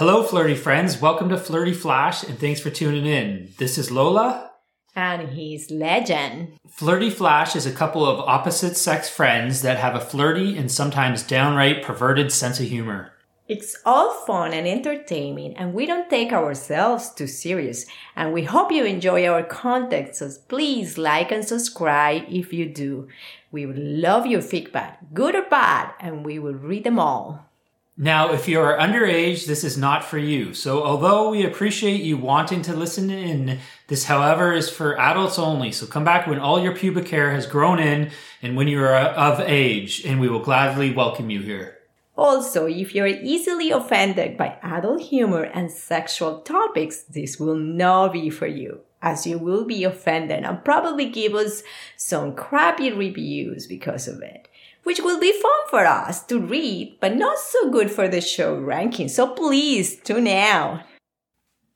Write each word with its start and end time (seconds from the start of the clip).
Hello, 0.00 0.22
flirty 0.22 0.54
friends. 0.54 0.98
Welcome 0.98 1.28
to 1.28 1.36
Flirty 1.36 1.74
Flash, 1.74 2.24
and 2.24 2.38
thanks 2.38 2.58
for 2.58 2.70
tuning 2.70 3.04
in. 3.04 3.52
This 3.58 3.76
is 3.76 3.90
Lola. 3.90 4.50
And 4.96 5.28
he's 5.28 5.70
legend. 5.70 6.56
Flirty 6.70 7.10
Flash 7.10 7.54
is 7.54 7.66
a 7.66 7.70
couple 7.70 8.06
of 8.06 8.18
opposite 8.20 8.78
sex 8.78 9.10
friends 9.10 9.60
that 9.60 9.76
have 9.76 9.94
a 9.94 10.00
flirty 10.00 10.56
and 10.56 10.72
sometimes 10.72 11.22
downright 11.22 11.82
perverted 11.82 12.32
sense 12.32 12.58
of 12.58 12.64
humor. 12.64 13.12
It's 13.46 13.76
all 13.84 14.14
fun 14.24 14.54
and 14.54 14.66
entertaining, 14.66 15.54
and 15.58 15.74
we 15.74 15.84
don't 15.84 16.08
take 16.08 16.32
ourselves 16.32 17.10
too 17.10 17.26
serious. 17.26 17.84
And 18.16 18.32
we 18.32 18.44
hope 18.44 18.72
you 18.72 18.86
enjoy 18.86 19.28
our 19.28 19.42
content, 19.42 20.16
so 20.16 20.30
please 20.48 20.96
like 20.96 21.30
and 21.30 21.44
subscribe 21.44 22.22
if 22.26 22.54
you 22.54 22.72
do. 22.72 23.08
We 23.52 23.66
would 23.66 23.78
love 23.78 24.24
your 24.24 24.40
feedback, 24.40 25.12
good 25.12 25.34
or 25.34 25.42
bad, 25.42 25.92
and 26.00 26.24
we 26.24 26.38
will 26.38 26.54
read 26.54 26.84
them 26.84 26.98
all. 26.98 27.49
Now, 27.96 28.32
if 28.32 28.48
you 28.48 28.60
are 28.60 28.78
underage, 28.78 29.46
this 29.46 29.62
is 29.62 29.76
not 29.76 30.04
for 30.04 30.16
you. 30.16 30.54
So, 30.54 30.82
although 30.82 31.30
we 31.30 31.44
appreciate 31.44 32.00
you 32.00 32.16
wanting 32.16 32.62
to 32.62 32.74
listen 32.74 33.10
in, 33.10 33.58
this, 33.88 34.04
however, 34.04 34.52
is 34.52 34.70
for 34.70 34.98
adults 34.98 35.38
only. 35.38 35.70
So, 35.72 35.86
come 35.86 36.04
back 36.04 36.26
when 36.26 36.38
all 36.38 36.62
your 36.62 36.74
pubic 36.74 37.08
hair 37.08 37.32
has 37.32 37.46
grown 37.46 37.78
in 37.78 38.10
and 38.40 38.56
when 38.56 38.68
you 38.68 38.82
are 38.82 38.94
of 38.94 39.40
age, 39.40 40.04
and 40.06 40.20
we 40.20 40.28
will 40.28 40.40
gladly 40.40 40.94
welcome 40.94 41.28
you 41.28 41.40
here. 41.40 41.76
Also, 42.16 42.66
if 42.66 42.94
you're 42.94 43.06
easily 43.06 43.70
offended 43.70 44.36
by 44.36 44.58
adult 44.62 45.00
humor 45.00 45.42
and 45.42 45.70
sexual 45.70 46.40
topics, 46.40 47.02
this 47.04 47.40
will 47.40 47.56
not 47.56 48.12
be 48.12 48.28
for 48.28 48.46
you, 48.46 48.80
as 49.00 49.26
you 49.26 49.38
will 49.38 49.64
be 49.64 49.84
offended 49.84 50.44
and 50.44 50.62
probably 50.62 51.08
give 51.08 51.34
us 51.34 51.62
some 51.96 52.34
crappy 52.34 52.92
reviews 52.92 53.66
because 53.66 54.06
of 54.06 54.20
it, 54.20 54.48
which 54.84 55.00
will 55.00 55.20
be 55.20 55.32
fun 55.32 55.60
for 55.68 55.86
us 55.86 56.24
to 56.26 56.38
read, 56.40 56.98
but 57.00 57.16
not 57.16 57.38
so 57.38 57.70
good 57.70 57.90
for 57.90 58.08
the 58.08 58.20
show 58.20 58.58
ranking. 58.58 59.08
So 59.08 59.28
please 59.28 59.96
tune 59.96 60.28
out. 60.28 60.82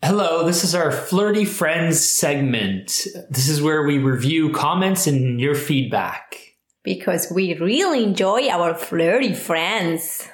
Hello, 0.02 0.44
this 0.44 0.64
is 0.64 0.74
our 0.74 0.92
Flirty 0.92 1.46
Friends 1.46 2.04
segment. 2.04 3.06
This 3.30 3.48
is 3.48 3.62
where 3.62 3.84
we 3.84 3.98
review 3.98 4.52
comments 4.52 5.06
and 5.06 5.40
your 5.40 5.54
feedback. 5.54 6.36
Because 6.82 7.32
we 7.34 7.54
really 7.54 8.04
enjoy 8.04 8.48
our 8.48 8.74
flirty 8.74 9.32
friends. 9.32 10.28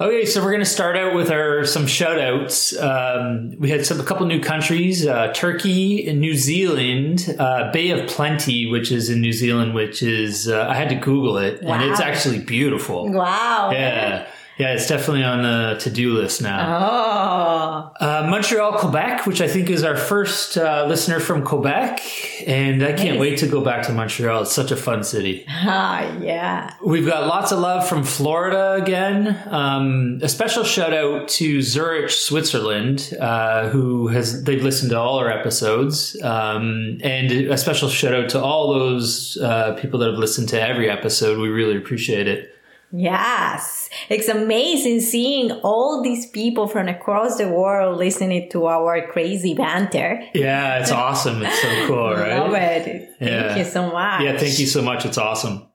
Okay, 0.00 0.26
so 0.26 0.40
we're 0.40 0.52
going 0.52 0.60
to 0.60 0.64
start 0.64 0.96
out 0.96 1.12
with 1.16 1.28
our 1.28 1.64
some 1.64 1.88
shout 1.88 2.20
outs. 2.20 2.76
Um, 2.78 3.56
we 3.58 3.68
had 3.68 3.84
some 3.84 3.98
a 3.98 4.04
couple 4.04 4.26
new 4.26 4.38
countries, 4.38 5.04
uh, 5.04 5.32
Turkey 5.32 6.08
and 6.08 6.20
New 6.20 6.36
Zealand, 6.36 7.34
uh, 7.36 7.72
Bay 7.72 7.90
of 7.90 8.08
Plenty, 8.08 8.70
which 8.70 8.92
is 8.92 9.10
in 9.10 9.20
New 9.20 9.32
Zealand, 9.32 9.74
which 9.74 10.00
is 10.00 10.46
uh, 10.46 10.68
I 10.68 10.74
had 10.74 10.88
to 10.90 10.94
Google 10.94 11.38
it, 11.38 11.62
and 11.62 11.82
it's 11.82 11.98
actually 11.98 12.38
beautiful. 12.38 13.10
Wow. 13.10 13.70
Yeah, 13.72 14.30
yeah, 14.58 14.74
it's 14.74 14.86
definitely 14.86 15.24
on 15.24 15.42
the 15.42 15.78
to 15.80 15.90
do 15.90 16.12
list 16.14 16.42
now. 16.42 16.78
Oh. 16.78 17.92
Uh, 18.00 18.26
Montreal, 18.30 18.78
Quebec, 18.78 19.26
which 19.26 19.40
I 19.40 19.48
think 19.48 19.70
is 19.70 19.82
our 19.84 19.96
first 19.96 20.56
uh, 20.56 20.86
listener 20.88 21.20
from 21.20 21.44
Quebec, 21.44 22.00
and 22.46 22.82
I 22.82 22.92
can't 22.92 23.10
Nice. 23.18 23.20
wait 23.20 23.38
to 23.38 23.46
go 23.48 23.60
back 23.60 23.86
to 23.86 23.92
Montreal. 23.92 24.42
It's 24.42 24.52
such 24.52 24.70
a 24.70 24.76
fun 24.76 25.02
city. 25.04 25.44
Ah, 25.48 26.16
yeah. 26.20 26.74
We've 26.84 27.06
got 27.06 27.26
lots 27.26 27.50
of 27.52 27.58
love 27.58 27.88
from 27.88 28.04
Florida 28.04 28.72
again. 28.82 29.40
Um, 29.46 30.20
a 30.22 30.28
special 30.28 30.64
shout 30.64 30.92
out 30.94 31.28
to 31.28 31.60
Zurich, 31.62 32.10
Switzerland, 32.10 33.14
uh, 33.20 33.68
who 33.68 34.08
has 34.08 34.44
they've 34.44 34.62
listened 34.62 34.90
to 34.90 34.98
all 34.98 35.18
our 35.18 35.30
episodes, 35.30 36.20
um, 36.22 36.98
and 37.02 37.30
a 37.32 37.56
special 37.58 37.88
shout 37.88 38.14
out 38.14 38.28
to 38.30 38.42
all 38.42 38.72
those 38.74 39.36
uh, 39.38 39.74
people 39.80 39.98
that 40.00 40.10
have 40.10 40.18
listened 40.18 40.48
to 40.50 40.60
every 40.60 40.88
episode. 40.90 41.38
We 41.38 41.48
really 41.48 41.76
appreciate 41.76 42.28
it. 42.28 42.54
Yes, 42.90 43.90
it's 44.08 44.28
amazing 44.28 45.00
seeing 45.00 45.52
all 45.62 46.02
these 46.02 46.26
people 46.30 46.66
from 46.66 46.88
across 46.88 47.36
the 47.36 47.48
world 47.48 47.98
listening 47.98 48.48
to 48.50 48.66
our 48.66 49.06
crazy 49.08 49.54
banter. 49.54 50.22
Yeah, 50.34 50.78
it's 50.80 50.90
awesome. 51.04 51.42
It's 51.42 51.60
so 51.60 51.86
cool, 51.86 52.14
right? 52.14 52.38
Love 52.38 52.54
it. 52.54 52.84
Thank 53.18 53.30
Yeah. 53.30 53.56
you 53.56 53.64
so 53.64 53.90
much. 53.92 54.22
Yeah, 54.22 54.38
thank 54.38 54.58
you 54.58 54.66
so 54.66 54.80
much. 54.80 55.04
It's 55.04 55.18
awesome. 55.18 55.66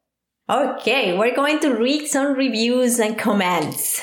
Okay, 0.50 1.16
we're 1.18 1.36
going 1.36 1.60
to 1.60 1.76
read 1.76 2.08
some 2.08 2.34
reviews 2.34 3.00
and 3.00 3.18
comments. 3.18 4.02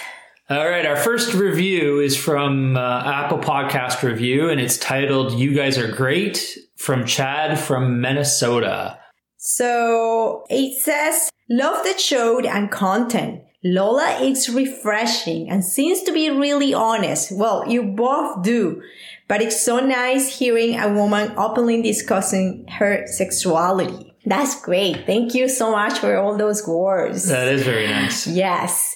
All 0.48 0.68
right, 0.68 0.86
our 0.86 0.96
first 0.96 1.34
review 1.34 2.00
is 2.00 2.16
from 2.16 2.76
uh, 2.76 3.02
Apple 3.04 3.38
Podcast 3.38 4.02
Review, 4.02 4.50
and 4.50 4.60
it's 4.60 4.78
titled 4.78 5.32
"You 5.32 5.54
Guys 5.54 5.78
Are 5.78 5.90
Great" 5.90 6.56
from 6.76 7.04
Chad 7.06 7.58
from 7.58 8.00
Minnesota. 8.00 8.99
So 9.42 10.44
it 10.50 10.80
says, 10.82 11.30
love 11.48 11.82
the 11.82 11.98
show 11.98 12.40
and 12.40 12.70
content. 12.70 13.42
Lola 13.64 14.18
is 14.20 14.50
refreshing 14.50 15.50
and 15.50 15.64
seems 15.64 16.02
to 16.02 16.12
be 16.12 16.28
really 16.28 16.74
honest. 16.74 17.32
Well, 17.32 17.66
you 17.66 17.82
both 17.82 18.42
do. 18.42 18.82
But 19.28 19.40
it's 19.40 19.62
so 19.62 19.80
nice 19.80 20.38
hearing 20.38 20.78
a 20.78 20.92
woman 20.92 21.32
openly 21.38 21.80
discussing 21.80 22.66
her 22.68 23.06
sexuality. 23.06 24.14
That's 24.26 24.60
great. 24.60 25.06
Thank 25.06 25.34
you 25.34 25.48
so 25.48 25.72
much 25.72 25.98
for 25.98 26.18
all 26.18 26.36
those 26.36 26.66
words. 26.66 27.28
That 27.28 27.48
is 27.48 27.62
very 27.62 27.86
nice. 27.86 28.26
Yes. 28.26 28.94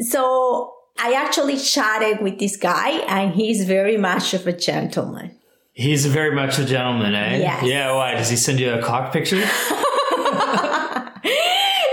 So 0.00 0.72
I 0.98 1.12
actually 1.12 1.58
chatted 1.58 2.20
with 2.20 2.40
this 2.40 2.56
guy 2.56 2.90
and 3.06 3.34
he's 3.34 3.64
very 3.64 3.96
much 3.96 4.34
of 4.34 4.48
a 4.48 4.52
gentleman. 4.52 5.38
He's 5.78 6.06
very 6.06 6.34
much 6.34 6.58
a 6.58 6.64
gentleman, 6.64 7.14
eh? 7.14 7.36
Yes. 7.36 7.62
Yeah, 7.62 7.92
why? 7.92 8.14
Does 8.14 8.30
he 8.30 8.36
send 8.36 8.58
you 8.58 8.72
a 8.72 8.82
cock 8.82 9.12
picture? 9.12 9.44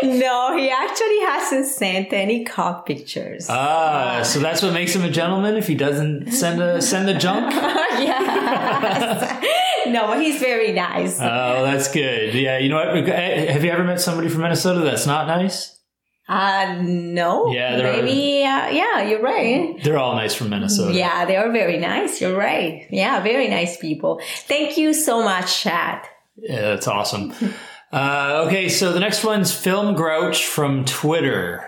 No, 0.04 0.56
he 0.58 0.70
actually 0.70 1.20
hasn't 1.22 1.66
sent 1.66 2.12
any 2.12 2.44
cock 2.44 2.86
pictures. 2.86 3.48
Ah, 3.50 4.22
so 4.24 4.40
that's 4.40 4.62
what 4.62 4.74
makes 4.74 4.94
him 4.94 5.04
a 5.04 5.10
gentleman 5.10 5.56
if 5.56 5.66
he 5.66 5.76
doesn't 5.76 6.32
send 6.32 6.62
a 6.62 6.82
send 6.82 7.08
the 7.08 7.14
junk? 7.14 7.52
yes. 7.54 9.44
no, 9.88 10.08
but 10.08 10.22
he's 10.22 10.40
very 10.42 10.74
nice. 10.74 11.20
Oh, 11.22 11.64
that's 11.64 11.90
good. 11.92 12.34
Yeah, 12.34 12.58
you 12.58 12.68
know 12.70 12.76
what? 12.76 13.10
Eh, 13.10 13.52
Have 13.54 13.64
you 13.64 13.72
ever 13.72 13.86
met 13.86 14.02
somebody 14.02 14.28
from 14.28 14.42
Minnesota 14.42 14.82
that's 14.82 15.08
not 15.08 15.26
nice? 15.28 15.80
Uh, 16.28 16.78
no. 16.82 17.52
Yeah, 17.52 17.76
they're- 17.76 18.04
Maybe, 18.04 18.44
uh, 18.44 18.70
yeah, 18.70 19.02
you're 19.04 19.22
right. 19.22 19.76
They're 19.84 19.98
all 19.98 20.16
nice 20.16 20.34
from 20.34 20.50
Minnesota. 20.50 20.94
Yeah, 20.94 21.26
they 21.26 21.36
are 21.36 21.52
very 21.52 21.78
nice. 21.78 22.22
You're 22.22 22.38
right. 22.38 22.88
Yeah, 22.90 23.22
very 23.22 23.48
nice 23.50 23.78
people. 23.78 24.22
Thank 24.48 24.78
you 24.78 24.94
so 24.94 25.22
much, 25.24 25.62
Chad. 25.62 26.02
Yeah, 26.38 26.62
that's 26.62 26.88
awesome. 26.88 27.34
Uh, 27.94 28.46
okay, 28.48 28.70
so 28.70 28.92
the 28.92 29.00
next 29.00 29.24
one's 29.24 29.54
Film 29.54 29.94
Grouch 29.94 30.46
from 30.48 30.84
Twitter. 30.84 31.64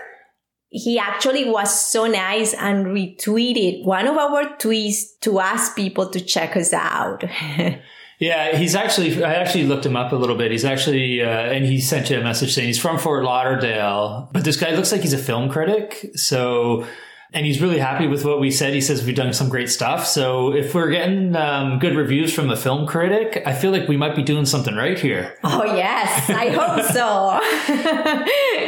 He 0.70 0.98
actually 0.98 1.48
was 1.48 1.88
so 1.88 2.08
nice 2.08 2.52
and 2.52 2.86
retweeted 2.86 3.84
one 3.84 4.08
of 4.08 4.16
our 4.16 4.56
tweets 4.56 5.02
to 5.20 5.38
ask 5.38 5.76
people 5.76 6.08
to 6.10 6.20
check 6.20 6.56
us 6.56 6.72
out. 6.72 7.22
Yeah, 8.18 8.56
he's 8.56 8.74
actually. 8.74 9.22
I 9.22 9.34
actually 9.34 9.64
looked 9.64 9.84
him 9.84 9.96
up 9.96 10.12
a 10.12 10.16
little 10.16 10.36
bit. 10.36 10.50
He's 10.50 10.64
actually, 10.64 11.22
uh, 11.22 11.26
and 11.28 11.64
he 11.64 11.80
sent 11.80 12.08
you 12.10 12.18
a 12.18 12.22
message 12.22 12.54
saying 12.54 12.66
he's 12.66 12.80
from 12.80 12.98
Fort 12.98 13.24
Lauderdale. 13.24 14.30
But 14.32 14.44
this 14.44 14.56
guy 14.56 14.74
looks 14.74 14.92
like 14.92 15.02
he's 15.02 15.12
a 15.12 15.18
film 15.18 15.50
critic. 15.50 16.12
So, 16.14 16.86
and 17.34 17.44
he's 17.44 17.60
really 17.60 17.78
happy 17.78 18.06
with 18.06 18.24
what 18.24 18.40
we 18.40 18.50
said. 18.50 18.72
He 18.72 18.80
says 18.80 19.04
we've 19.04 19.14
done 19.14 19.34
some 19.34 19.50
great 19.50 19.68
stuff. 19.68 20.06
So, 20.06 20.54
if 20.54 20.74
we're 20.74 20.90
getting 20.90 21.36
um, 21.36 21.78
good 21.78 21.94
reviews 21.94 22.32
from 22.32 22.48
a 22.48 22.56
film 22.56 22.86
critic, 22.86 23.42
I 23.44 23.52
feel 23.52 23.70
like 23.70 23.86
we 23.86 23.98
might 23.98 24.16
be 24.16 24.22
doing 24.22 24.46
something 24.46 24.74
right 24.74 24.98
here. 24.98 25.36
Oh, 25.44 25.64
yes, 25.64 26.30
I 26.30 26.48
hope 26.48 26.86
so. 26.86 27.40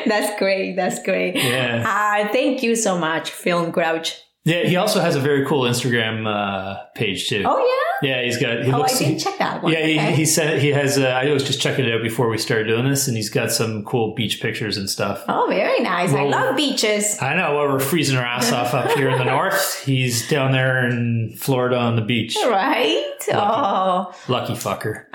That's 0.09 0.39
great. 0.39 0.77
That's 0.77 1.03
great. 1.03 1.37
Yeah. 1.37 1.85
Uh, 1.87 2.33
thank 2.33 2.63
you 2.63 2.77
so 2.77 2.99
much, 2.99 3.31
Film 3.31 3.71
Grouch. 3.71 4.21
Yeah, 4.49 4.63
he 4.65 4.77
also 4.77 5.01
has 5.01 5.15
a 5.15 5.21
very 5.21 5.45
cool 5.47 5.63
Instagram 5.63 6.27
uh, 6.27 6.85
page 6.95 7.29
too. 7.29 7.43
Oh, 7.45 7.59
yeah? 7.59 7.75
Yeah, 8.01 8.23
he's 8.25 8.39
got. 8.41 8.63
He 8.65 8.73
Oh, 8.73 8.79
looks. 8.79 8.95
I 8.95 8.99
didn't 9.01 9.15
he- 9.15 9.21
check 9.25 9.39
that 9.39 9.61
one. 9.63 9.73
Yeah, 9.73 9.85
he, 9.85 9.97
Okay. 9.99 10.15
he 10.15 10.25
said 10.25 10.61
he 10.63 10.69
has. 10.69 10.97
Uh, 10.99 11.07
I 11.09 11.31
was 11.33 11.43
just 11.43 11.61
checking 11.61 11.85
it 11.85 11.93
out 11.93 12.01
before 12.03 12.29
we 12.29 12.39
started 12.39 12.69
doing 12.69 12.89
this, 12.89 13.09
and 13.09 13.17
he's 13.17 13.29
got 13.29 13.51
some 13.51 13.85
cool 13.85 14.15
beach 14.15 14.41
pictures 14.41 14.77
and 14.77 14.89
stuff. 14.89 15.25
Oh, 15.29 15.47
very 15.49 15.81
nice. 15.81 16.13
I 16.13 16.23
love 16.23 16.57
beaches. 16.57 17.21
I 17.21 17.35
know. 17.35 17.55
While 17.57 17.67
we're 17.69 17.81
freezing 17.81 18.17
our 18.17 18.25
ass 18.25 18.53
off 18.53 18.73
up 18.73 18.93
here 18.93 19.11
in 19.11 19.19
the 19.19 19.25
north, 19.37 19.83
he's 19.85 20.29
down 20.31 20.53
there 20.53 20.89
in 20.89 21.35
Florida 21.37 21.77
on 21.77 21.97
the 21.97 22.03
beach. 22.03 22.37
Right? 22.37 23.05
Oh. 23.33 24.15
Lucky 24.29 24.53
fucker. 24.55 25.07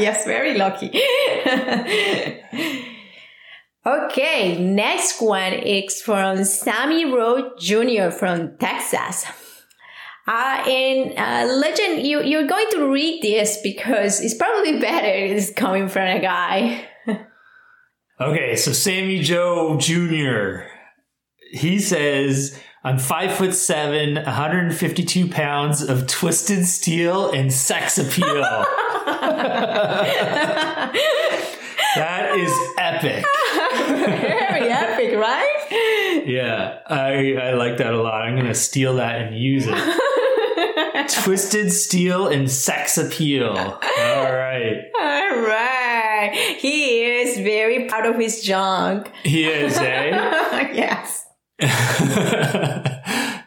yes, 0.00 0.24
very 0.24 0.56
lucky. 0.56 0.90
okay, 3.86 4.58
next 4.62 5.20
one 5.20 5.52
is 5.52 6.00
from 6.00 6.44
Sammy 6.44 7.04
Road 7.04 7.58
Jr. 7.58 8.10
from 8.10 8.56
Texas. 8.58 9.24
Uh, 10.26 10.62
and 10.68 11.18
uh, 11.18 11.52
legend, 11.52 12.06
you, 12.06 12.22
you're 12.22 12.46
going 12.46 12.70
to 12.70 12.88
read 12.92 13.22
this 13.22 13.58
because 13.62 14.20
it's 14.20 14.34
probably 14.34 14.78
better 14.80 15.08
it's 15.08 15.52
coming 15.52 15.88
from 15.88 16.06
a 16.06 16.20
guy. 16.20 16.88
Okay, 18.20 18.54
so 18.54 18.72
Sammy 18.72 19.20
Joe 19.20 19.76
Jr. 19.80 20.68
He 21.50 21.80
says, 21.80 22.56
"I'm 22.84 22.98
five 22.98 23.32
foot 23.34 23.52
seven, 23.52 24.14
152 24.14 25.28
pounds 25.28 25.82
of 25.82 26.06
twisted 26.06 26.64
steel 26.66 27.32
and 27.32 27.52
sex 27.52 27.98
appeal." 27.98 28.42
that 31.96 32.32
is 32.36 32.52
epic. 32.78 33.24
Right? 35.22 36.24
Yeah, 36.26 36.80
I, 36.88 37.36
I 37.40 37.52
like 37.52 37.76
that 37.76 37.94
a 37.94 38.02
lot. 38.02 38.22
I'm 38.22 38.34
going 38.34 38.48
to 38.48 38.54
steal 38.56 38.96
that 38.96 39.20
and 39.20 39.38
use 39.38 39.66
it. 39.68 41.08
Twisted 41.22 41.70
steel 41.70 42.26
and 42.26 42.50
sex 42.50 42.98
appeal. 42.98 43.46
All 43.46 44.32
right. 44.32 44.78
All 45.00 45.38
right. 45.42 46.56
He 46.58 47.04
is 47.04 47.36
very 47.36 47.86
proud 47.86 48.06
of 48.06 48.16
his 48.16 48.42
junk. 48.42 49.12
He 49.22 49.44
is, 49.44 49.78
eh? 49.78 50.10
yes. 50.74 51.24
uh, 51.62 51.68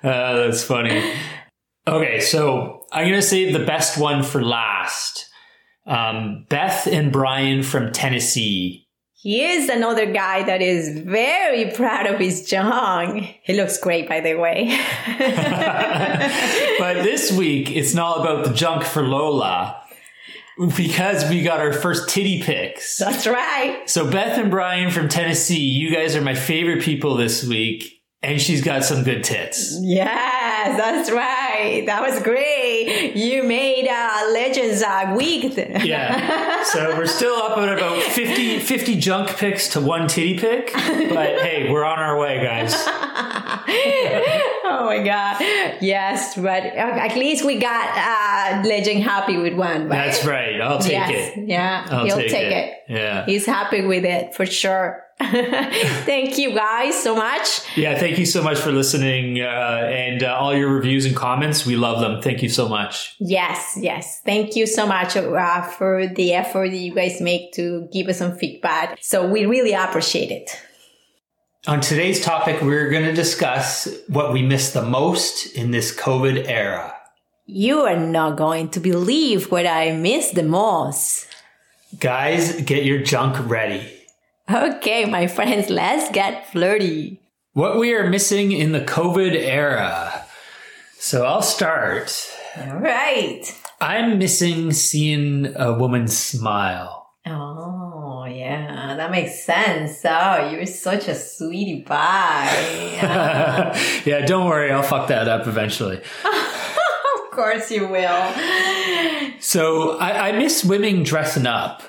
that's 0.02 0.64
funny. 0.64 1.12
Okay, 1.86 2.22
so 2.22 2.86
I'm 2.94 3.04
going 3.04 3.20
to 3.20 3.22
save 3.22 3.52
the 3.52 3.66
best 3.66 4.00
one 4.00 4.24
for 4.24 4.42
last. 4.42 5.30
Um, 5.86 6.46
Beth 6.50 6.88
and 6.88 7.12
Brian 7.12 7.64
from 7.64 7.92
Tennessee. 7.92 8.85
He 9.26 9.44
is 9.44 9.70
another 9.70 10.06
guy 10.06 10.44
that 10.44 10.62
is 10.62 11.00
very 11.00 11.72
proud 11.72 12.06
of 12.06 12.20
his 12.20 12.46
junk. 12.46 13.40
He 13.42 13.54
looks 13.54 13.80
great, 13.80 14.08
by 14.08 14.20
the 14.20 14.36
way. 14.36 14.68
but 16.78 17.02
this 17.02 17.32
week, 17.32 17.72
it's 17.72 17.96
not 17.96 18.20
about 18.20 18.46
the 18.46 18.54
junk 18.54 18.84
for 18.84 19.02
Lola 19.02 19.82
because 20.78 21.28
we 21.28 21.42
got 21.42 21.60
our 21.60 21.74
first 21.74 22.08
titty 22.08 22.44
pics. 22.44 23.00
That's 23.00 23.26
right. 23.26 23.90
So 23.90 24.12
Beth 24.12 24.38
and 24.38 24.52
Brian 24.52 24.92
from 24.92 25.10
Tennessee, 25.10 25.58
you 25.58 25.92
guys 25.92 26.16
are 26.16 26.22
my 26.22 26.36
favorite 26.36 26.84
people 26.84 27.16
this 27.16 27.44
week. 27.44 28.04
And 28.26 28.42
she's 28.42 28.64
got 28.64 28.84
some 28.84 29.04
good 29.04 29.24
tits. 29.24 29.78
Yes, 29.82 30.78
that's 30.78 31.12
right. 31.12 31.84
That 31.86 32.02
was 32.02 32.24
great. 32.24 33.16
You 33.16 33.44
made 33.44 33.88
uh, 33.88 34.32
Legends 34.34 34.82
uh, 34.82 35.14
week. 35.16 35.56
yeah. 35.86 36.64
So 36.64 36.98
we're 36.98 37.06
still 37.06 37.36
up 37.36 37.56
at 37.60 37.78
about 37.78 38.02
50, 38.02 38.62
50 38.62 38.96
junk 39.00 39.38
pics 39.38 39.70
to 39.70 39.80
one 39.82 40.08
titty 40.08 40.40
pic. 40.40 40.72
But 40.74 41.40
hey, 41.40 41.70
we're 41.72 41.86
on 41.86 42.00
our 42.00 42.18
way, 42.18 42.44
guys. 42.44 42.74
oh 44.66 44.86
my 44.86 45.04
God. 45.04 45.38
Yes, 45.82 46.36
but 46.36 46.64
at 46.64 47.16
least 47.16 47.46
we 47.46 47.60
got 47.60 47.96
uh, 47.96 48.68
Legend 48.68 49.04
happy 49.04 49.38
with 49.38 49.54
one. 49.54 49.88
Right? 49.88 50.06
That's 50.08 50.26
right. 50.26 50.60
I'll 50.60 50.80
take 50.80 50.94
yes. 50.94 51.38
it. 51.38 51.48
Yeah. 51.48 51.86
I'll 51.92 52.06
He'll 52.06 52.18
take, 52.18 52.32
take 52.32 52.52
it. 52.52 52.74
it. 52.88 52.94
Yeah. 52.94 53.26
He's 53.28 53.46
happy 53.46 53.86
with 53.86 54.04
it 54.04 54.34
for 54.34 54.48
sure. 54.48 55.05
thank 55.22 56.38
you 56.38 56.54
guys 56.54 57.02
so 57.02 57.16
much. 57.16 57.62
Yeah, 57.78 57.98
thank 57.98 58.20
you 58.20 58.26
so 58.26 58.44
much 58.44 58.58
for 58.58 58.74
listening 58.74 59.40
uh, 59.40 59.90
and 59.90 60.22
uh, 60.24 60.36
all 60.36 60.54
your 60.54 60.70
reviews 60.70 61.06
and 61.06 61.16
comments. 61.16 61.66
We 61.66 61.78
love 61.78 62.02
them. 62.02 62.22
Thank 62.22 62.44
you 62.44 62.50
so 62.50 62.68
much. 62.68 63.16
Yes, 63.20 63.78
yes. 63.80 64.20
Thank 64.26 64.58
you 64.58 64.68
so 64.68 64.86
much 64.86 65.16
uh, 65.16 65.62
for 65.62 66.08
the 66.08 66.34
effort 66.34 66.72
that 66.72 66.78
you 66.78 66.94
guys 66.94 67.22
make 67.22 67.54
to 67.54 67.88
give 67.94 68.10
us 68.10 68.18
some 68.18 68.36
feedback. 68.36 68.98
So 69.02 69.26
we 69.26 69.46
really 69.46 69.74
appreciate 69.74 70.32
it. 70.32 70.62
On 71.66 71.80
today's 71.80 72.20
topic, 72.20 72.62
we're 72.62 72.90
going 72.90 73.06
to 73.06 73.14
discuss 73.14 73.88
what 74.08 74.34
we 74.34 74.42
miss 74.42 74.74
the 74.74 74.84
most 74.84 75.56
in 75.56 75.72
this 75.72 75.96
COVID 75.96 76.48
era. 76.48 76.94
You 77.46 77.82
are 77.82 77.98
not 77.98 78.36
going 78.36 78.70
to 78.72 78.82
believe 78.82 79.50
what 79.50 79.66
I 79.66 79.94
miss 79.94 80.32
the 80.32 80.44
most. 80.44 81.26
Guys, 82.00 82.62
get 82.62 82.84
your 82.84 83.02
junk 83.02 83.38
ready. 83.50 83.95
Okay, 84.50 85.06
my 85.06 85.26
friends, 85.26 85.72
let's 85.72 86.12
get 86.12 86.52
flirty. 86.52 87.20
What 87.54 87.80
we 87.80 87.96
are 87.96 88.08
missing 88.08 88.52
in 88.52 88.74
the 88.74 88.82
COVID 88.82 89.34
era. 89.34 90.24
So 91.00 91.26
I'll 91.26 91.42
start. 91.42 92.16
All 92.56 92.78
right. 92.78 93.42
I'm 93.82 94.20
missing 94.20 94.72
seeing 94.72 95.56
a 95.56 95.74
woman 95.74 96.08
smile. 96.08 97.10
Oh, 97.26 98.26
yeah, 98.30 98.94
that 98.96 99.10
makes 99.10 99.44
sense. 99.44 100.02
Oh, 100.06 100.50
you're 100.52 100.68
such 100.68 101.08
a 101.08 101.16
sweetie 101.16 101.82
pie. 101.82 102.54
yeah, 104.06 104.26
don't 104.28 104.46
worry, 104.46 104.72
I'll 104.72 104.84
fuck 104.84 105.08
that 105.08 105.28
up 105.28 105.48
eventually. 105.48 105.98
of 106.26 107.32
course 107.32 107.72
you 107.72 107.88
will. 107.88 108.32
So 109.40 109.98
I, 109.98 110.30
I 110.30 110.32
miss 110.34 110.64
women 110.64 111.02
dressing 111.02 111.48
up 111.48 111.82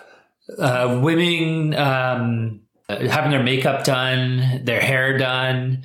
uh, 0.59 1.01
women 1.03 1.75
um, 1.75 2.61
having 2.89 3.31
their 3.31 3.43
makeup 3.43 3.85
done, 3.85 4.63
their 4.65 4.81
hair 4.81 5.19
done. 5.19 5.83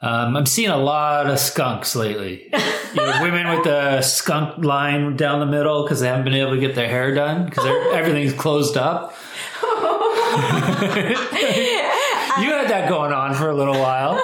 Um, 0.00 0.36
I'm 0.36 0.46
seeing 0.46 0.70
a 0.70 0.76
lot 0.76 1.28
of 1.28 1.38
skunks 1.38 1.96
lately. 1.96 2.52
You 2.94 3.02
know, 3.02 3.20
women 3.20 3.48
with 3.50 3.64
the 3.64 4.00
skunk 4.00 4.64
line 4.64 5.16
down 5.16 5.40
the 5.40 5.46
middle 5.46 5.82
because 5.82 6.00
they 6.00 6.06
haven't 6.06 6.24
been 6.24 6.32
able 6.32 6.52
to 6.52 6.60
get 6.60 6.74
their 6.74 6.88
hair 6.88 7.14
done 7.14 7.44
because 7.44 7.66
everything's 7.92 8.32
closed 8.32 8.78
up. 8.78 9.14
you 9.62 9.68
had 12.48 12.70
that 12.70 12.86
going 12.88 13.12
on 13.12 13.34
for 13.34 13.50
a 13.50 13.54
little 13.54 13.78
while. 13.78 14.18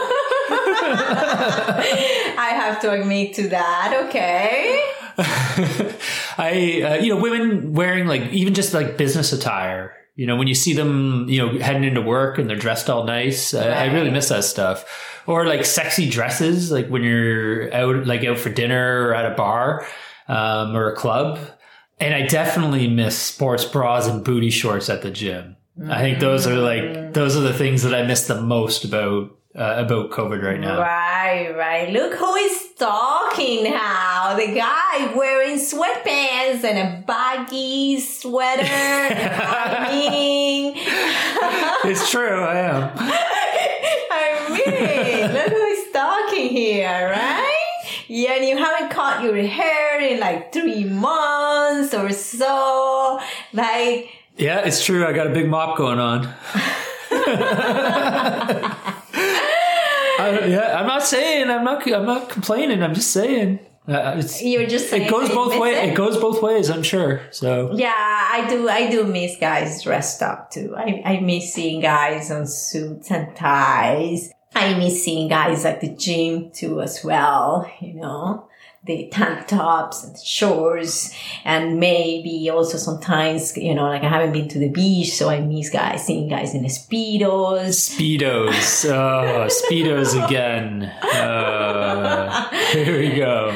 I 2.39 2.53
have 2.55 2.81
to 2.81 2.93
admit 2.93 3.35
to 3.35 3.49
that. 3.49 4.07
Okay. 4.07 4.83
I, 6.39 6.83
uh, 6.85 7.03
you 7.03 7.15
know, 7.15 7.21
women 7.21 7.73
wearing 7.73 8.07
like 8.07 8.33
even 8.33 8.55
just 8.55 8.75
like 8.75 8.97
business 8.97 9.33
attire. 9.33 9.95
You 10.15 10.27
know, 10.27 10.37
when 10.37 10.47
you 10.47 10.55
see 10.55 10.75
them, 10.75 11.27
you 11.29 11.39
know, 11.39 11.59
heading 11.59 11.85
into 11.85 12.03
work 12.03 12.39
and 12.39 12.49
they're 12.49 12.57
dressed 12.57 12.91
all 12.91 13.05
nice, 13.05 13.55
right. 13.55 13.67
I, 13.67 13.85
I 13.85 13.93
really 13.93 14.11
miss 14.11 14.29
that 14.29 14.45
stuff. 14.45 14.85
Or 15.27 15.47
like 15.47 15.65
sexy 15.65 16.09
dresses, 16.09 16.71
like 16.71 16.89
when 16.89 17.03
you're 17.03 17.73
out, 17.73 18.07
like 18.07 18.25
out 18.25 18.39
for 18.39 18.51
dinner 18.51 19.07
or 19.07 19.15
at 19.15 19.31
a 19.31 19.35
bar 19.35 19.87
um, 20.29 20.77
or 20.77 20.93
a 20.93 20.97
club. 20.97 21.39
And 22.01 22.15
I 22.15 22.27
definitely 22.27 22.89
miss 22.89 23.17
sports 23.17 23.65
bras 23.65 24.09
and 24.09 24.25
booty 24.25 24.51
shorts 24.51 24.91
at 24.91 25.03
the 25.03 25.11
gym. 25.11 25.57
I 25.89 26.01
think 26.01 26.21
those 26.21 26.47
are 26.47 26.57
like 26.57 27.15
those 27.15 27.37
are 27.37 27.41
the 27.41 27.55
things 27.55 27.83
that 27.83 27.95
I 27.95 28.03
miss 28.03 28.27
the 28.27 28.41
most 28.41 28.85
about 28.85 29.35
uh, 29.55 29.75
about 29.85 30.11
COVID 30.11 30.43
right 30.43 30.59
now. 30.59 30.81
Right, 30.81 31.55
right. 31.57 31.91
Look 31.91 32.15
who 32.15 32.35
is 32.37 32.69
talking 32.79 33.65
now. 33.65 34.35
The 34.37 34.47
guy 34.55 35.13
wearing 35.15 35.59
sweatpants 35.59 36.65
and 36.65 36.79
a 36.79 37.03
baggy 37.07 38.01
sweater. 38.01 38.63
I 38.65 39.89
mean, 40.11 40.75
it's 41.85 42.11
true. 42.11 42.43
I 42.43 42.59
am. 42.61 42.93
I 44.15 44.49
mean, 44.49 45.33
look 45.33 45.49
who 45.49 45.65
is 45.67 45.93
talking 45.93 46.49
here, 46.49 47.11
right? 47.11 47.59
Yeah, 48.09 48.35
and 48.35 48.45
you 48.47 48.57
haven't 48.57 48.91
cut 48.91 49.23
your 49.23 49.37
hair 49.37 50.01
in 50.01 50.19
like 50.19 50.53
three 50.53 50.85
months 50.85 51.95
or 51.95 52.11
so. 52.13 53.21
Like, 53.53 54.11
yeah, 54.37 54.61
it's 54.61 54.85
true. 54.85 55.07
I 55.07 55.13
got 55.13 55.27
a 55.27 55.31
big 55.31 55.49
mop 55.49 55.77
going 55.77 55.99
on. 55.99 56.33
I, 60.33 60.47
yeah, 60.47 60.81
I'm 60.81 60.87
not 60.87 61.03
saying 61.03 61.51
I'm 61.51 61.65
not 61.65 61.91
I'm 61.91 62.07
not 62.07 62.29
complaining. 62.29 62.83
I'm 62.83 62.95
just 62.95 63.11
saying. 63.11 63.61
Uh, 63.89 64.23
You're 64.41 64.69
just 64.69 64.91
saying 64.91 65.09
it 65.09 65.11
goes 65.11 65.29
both 65.29 65.59
ways. 65.59 65.77
It? 65.77 65.89
it? 65.91 65.97
goes 65.97 66.17
both 66.17 66.41
ways. 66.41 66.71
I'm 66.71 66.85
sure. 66.85 67.21
So 67.33 67.73
yeah, 67.75 67.93
I 67.97 68.47
do. 68.49 68.69
I 68.69 68.91
do 68.91 69.05
miss 69.05 69.37
guys 69.39 69.83
dressed 69.83 70.23
up 70.23 70.51
too. 70.51 70.75
I 70.77 71.03
I 71.05 71.21
miss 71.21 71.53
seeing 71.53 71.81
guys 71.81 72.31
on 72.31 72.47
suits 72.47 73.11
and 73.11 73.35
ties. 73.35 74.31
I 74.55 74.75
miss 74.75 75.03
seeing 75.03 75.29
guys 75.29 75.65
at 75.65 75.81
the 75.81 75.89
gym 75.89 76.51
too 76.51 76.81
as 76.81 77.03
well. 77.03 77.71
You 77.81 77.95
know 77.95 78.49
the 78.85 79.09
tank 79.13 79.47
tops 79.47 80.03
and 80.03 80.19
shorts 80.19 81.17
and 81.45 81.79
maybe 81.79 82.51
also 82.51 82.77
sometimes 82.77 83.57
you 83.57 83.73
know 83.75 83.85
like 83.85 84.03
i 84.03 84.09
haven't 84.09 84.33
been 84.33 84.49
to 84.49 84.59
the 84.59 84.69
beach 84.69 85.15
so 85.15 85.29
i 85.29 85.41
miss 85.41 85.71
guys 85.71 86.05
seeing 86.05 86.29
guys 86.29 86.55
in 86.55 86.63
the 86.63 86.69
speedos. 86.69 87.91
Speedos. 87.97 88.83
Oh 88.93 89.49
speedos 89.49 90.13
again. 90.25 90.83
Uh, 90.83 92.51
here 92.73 92.99
we 92.99 93.15
go. 93.15 93.51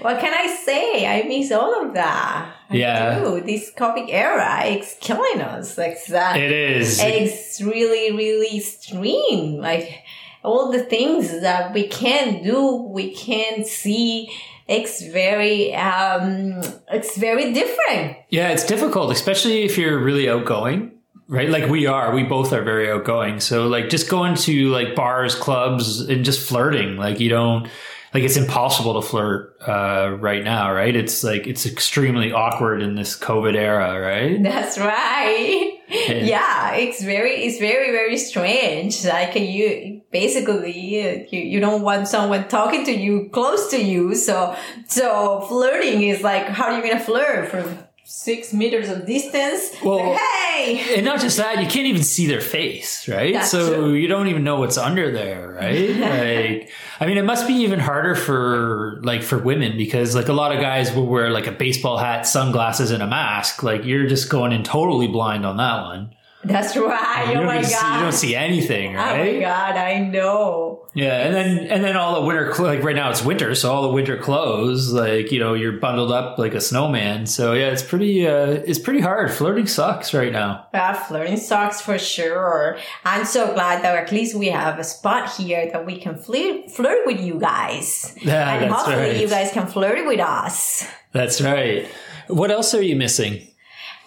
What 0.00 0.20
can 0.20 0.32
i 0.32 0.46
say? 0.46 1.06
I 1.06 1.24
miss 1.28 1.52
all 1.52 1.86
of 1.86 1.94
that. 1.94 2.54
Yeah. 2.70 3.18
do. 3.18 3.40
this 3.40 3.70
covid 3.76 4.08
era 4.08 4.64
it's 4.64 4.96
killing 5.00 5.42
us. 5.42 5.76
Like 5.76 6.02
that 6.06 6.36
it 6.38 6.50
is. 6.50 6.98
it's 7.00 7.60
really 7.60 8.16
really 8.16 8.58
extreme. 8.58 9.58
Like 9.58 10.04
all 10.42 10.70
the 10.70 10.82
things 10.82 11.40
that 11.40 11.74
we 11.74 11.86
can 11.86 12.42
do, 12.42 12.74
we 12.74 13.14
can 13.14 13.64
see 13.64 14.30
it's 14.68 15.02
very 15.02 15.74
um 15.74 16.60
it's 16.92 17.16
very 17.16 17.54
different 17.54 18.18
yeah 18.28 18.48
it's 18.48 18.66
difficult 18.66 19.10
especially 19.10 19.62
if 19.62 19.78
you're 19.78 19.98
really 19.98 20.28
outgoing 20.28 20.92
right 21.26 21.48
like 21.48 21.68
we 21.70 21.86
are 21.86 22.14
we 22.14 22.22
both 22.22 22.52
are 22.52 22.62
very 22.62 22.90
outgoing 22.90 23.40
so 23.40 23.66
like 23.66 23.88
just 23.88 24.10
going 24.10 24.34
to 24.34 24.68
like 24.68 24.94
bars 24.94 25.34
clubs 25.34 26.00
and 26.00 26.22
just 26.22 26.46
flirting 26.46 26.98
like 26.98 27.18
you 27.18 27.30
don't 27.30 27.66
like 28.14 28.22
it's 28.22 28.36
impossible 28.36 29.00
to 29.00 29.06
flirt 29.06 29.56
uh, 29.66 30.16
right 30.18 30.42
now, 30.42 30.72
right? 30.72 30.94
It's 30.96 31.22
like 31.22 31.46
it's 31.46 31.66
extremely 31.66 32.32
awkward 32.32 32.80
in 32.80 32.94
this 32.94 33.18
COVID 33.18 33.54
era, 33.54 34.00
right? 34.00 34.42
That's 34.42 34.78
right. 34.78 35.74
Yeah, 35.90 36.12
yeah 36.12 36.57
it's 36.74 37.02
very, 37.02 37.44
it's 37.44 37.58
very, 37.58 37.90
very 37.90 38.16
strange. 38.16 39.04
Like 39.04 39.34
you, 39.34 40.02
basically, 40.10 40.78
you, 40.78 41.26
you 41.30 41.60
don't 41.60 41.82
want 41.82 42.08
someone 42.08 42.48
talking 42.48 42.84
to 42.84 42.92
you 42.92 43.28
close 43.32 43.70
to 43.70 43.82
you. 43.82 44.14
So, 44.14 44.56
so 44.86 45.42
flirting 45.48 46.02
is 46.02 46.22
like, 46.22 46.46
how 46.46 46.66
are 46.66 46.76
you 46.76 46.82
gonna 46.82 47.04
flirt 47.04 47.50
from 47.50 47.78
six 48.10 48.54
meters 48.54 48.88
of 48.88 49.04
distance. 49.04 49.70
Well- 49.84 50.12
like, 50.12 50.18
hey, 50.18 50.96
And 50.96 51.04
not 51.04 51.20
just 51.20 51.36
that, 51.36 51.60
you 51.62 51.68
can't 51.68 51.86
even 51.86 52.02
see 52.02 52.26
their 52.26 52.40
face, 52.40 53.06
right? 53.06 53.34
That's 53.34 53.50
so 53.50 53.74
true. 53.74 53.92
you 53.92 54.08
don't 54.08 54.28
even 54.28 54.44
know 54.44 54.58
what's 54.58 54.78
under 54.78 55.12
there, 55.12 55.46
right? 55.50 55.90
like, 56.60 56.70
I 57.00 57.06
mean, 57.06 57.18
it 57.18 57.24
must 57.24 57.46
be 57.46 57.52
even 57.52 57.78
harder 57.78 58.14
for 58.14 58.98
like 59.02 59.22
for 59.22 59.36
women 59.36 59.76
because 59.76 60.14
like 60.14 60.28
a 60.28 60.32
lot 60.32 60.52
of 60.52 60.60
guys 60.60 60.90
will 60.94 61.06
wear 61.06 61.30
like 61.30 61.46
a 61.46 61.52
baseball 61.52 61.98
hat, 61.98 62.26
sunglasses, 62.26 62.90
and 62.90 63.02
a 63.02 63.06
mask. 63.06 63.62
Like 63.62 63.84
you're 63.84 64.06
just 64.06 64.30
going 64.30 64.52
in 64.52 64.62
totally 64.62 65.06
blind 65.06 65.44
on 65.44 65.58
that 65.58 65.82
one. 65.82 66.14
That's 66.44 66.76
right. 66.76 67.32
you 67.32 67.40
oh 67.40 67.44
my 67.44 67.58
even 67.58 67.70
god. 67.70 67.80
see, 67.80 67.94
you 67.94 68.00
don't 68.00 68.12
see 68.12 68.36
anything, 68.36 68.94
right? 68.94 69.20
Oh 69.20 69.32
my 69.34 69.40
god, 69.40 69.76
I 69.76 69.98
know. 69.98 70.86
Yeah, 70.94 71.26
and 71.26 71.34
then 71.34 71.58
and 71.66 71.84
then 71.84 71.96
all 71.96 72.20
the 72.20 72.26
winter 72.26 72.54
cl- 72.54 72.68
like 72.68 72.82
right 72.84 72.94
now 72.94 73.10
it's 73.10 73.24
winter, 73.24 73.54
so 73.56 73.72
all 73.72 73.82
the 73.82 73.92
winter 73.92 74.16
clothes 74.16 74.92
like 74.92 75.32
you 75.32 75.40
know 75.40 75.54
you're 75.54 75.72
bundled 75.72 76.12
up 76.12 76.38
like 76.38 76.54
a 76.54 76.60
snowman. 76.60 77.26
So 77.26 77.54
yeah, 77.54 77.70
it's 77.70 77.82
pretty 77.82 78.26
uh 78.26 78.62
it's 78.66 78.78
pretty 78.78 79.00
hard. 79.00 79.32
Flirting 79.32 79.66
sucks 79.66 80.14
right 80.14 80.32
now. 80.32 80.68
Yeah, 80.72 80.92
flirting 80.92 81.38
sucks 81.38 81.80
for 81.80 81.98
sure. 81.98 82.78
I'm 83.04 83.24
so 83.24 83.52
glad 83.52 83.82
that 83.82 83.96
at 83.96 84.12
least 84.12 84.36
we 84.36 84.46
have 84.46 84.78
a 84.78 84.84
spot 84.84 85.32
here 85.34 85.68
that 85.72 85.84
we 85.84 85.98
can 85.98 86.16
flirt, 86.16 86.70
flirt 86.70 87.04
with 87.04 87.20
you 87.20 87.40
guys. 87.40 88.14
Yeah, 88.22 88.54
and 88.54 88.72
hopefully 88.72 88.96
right. 88.96 89.20
you 89.20 89.28
guys 89.28 89.50
can 89.50 89.66
flirt 89.66 90.06
with 90.06 90.20
us. 90.20 90.86
That's 91.12 91.40
right. 91.40 91.88
What 92.28 92.50
else 92.50 92.74
are 92.74 92.82
you 92.82 92.94
missing? 92.94 93.47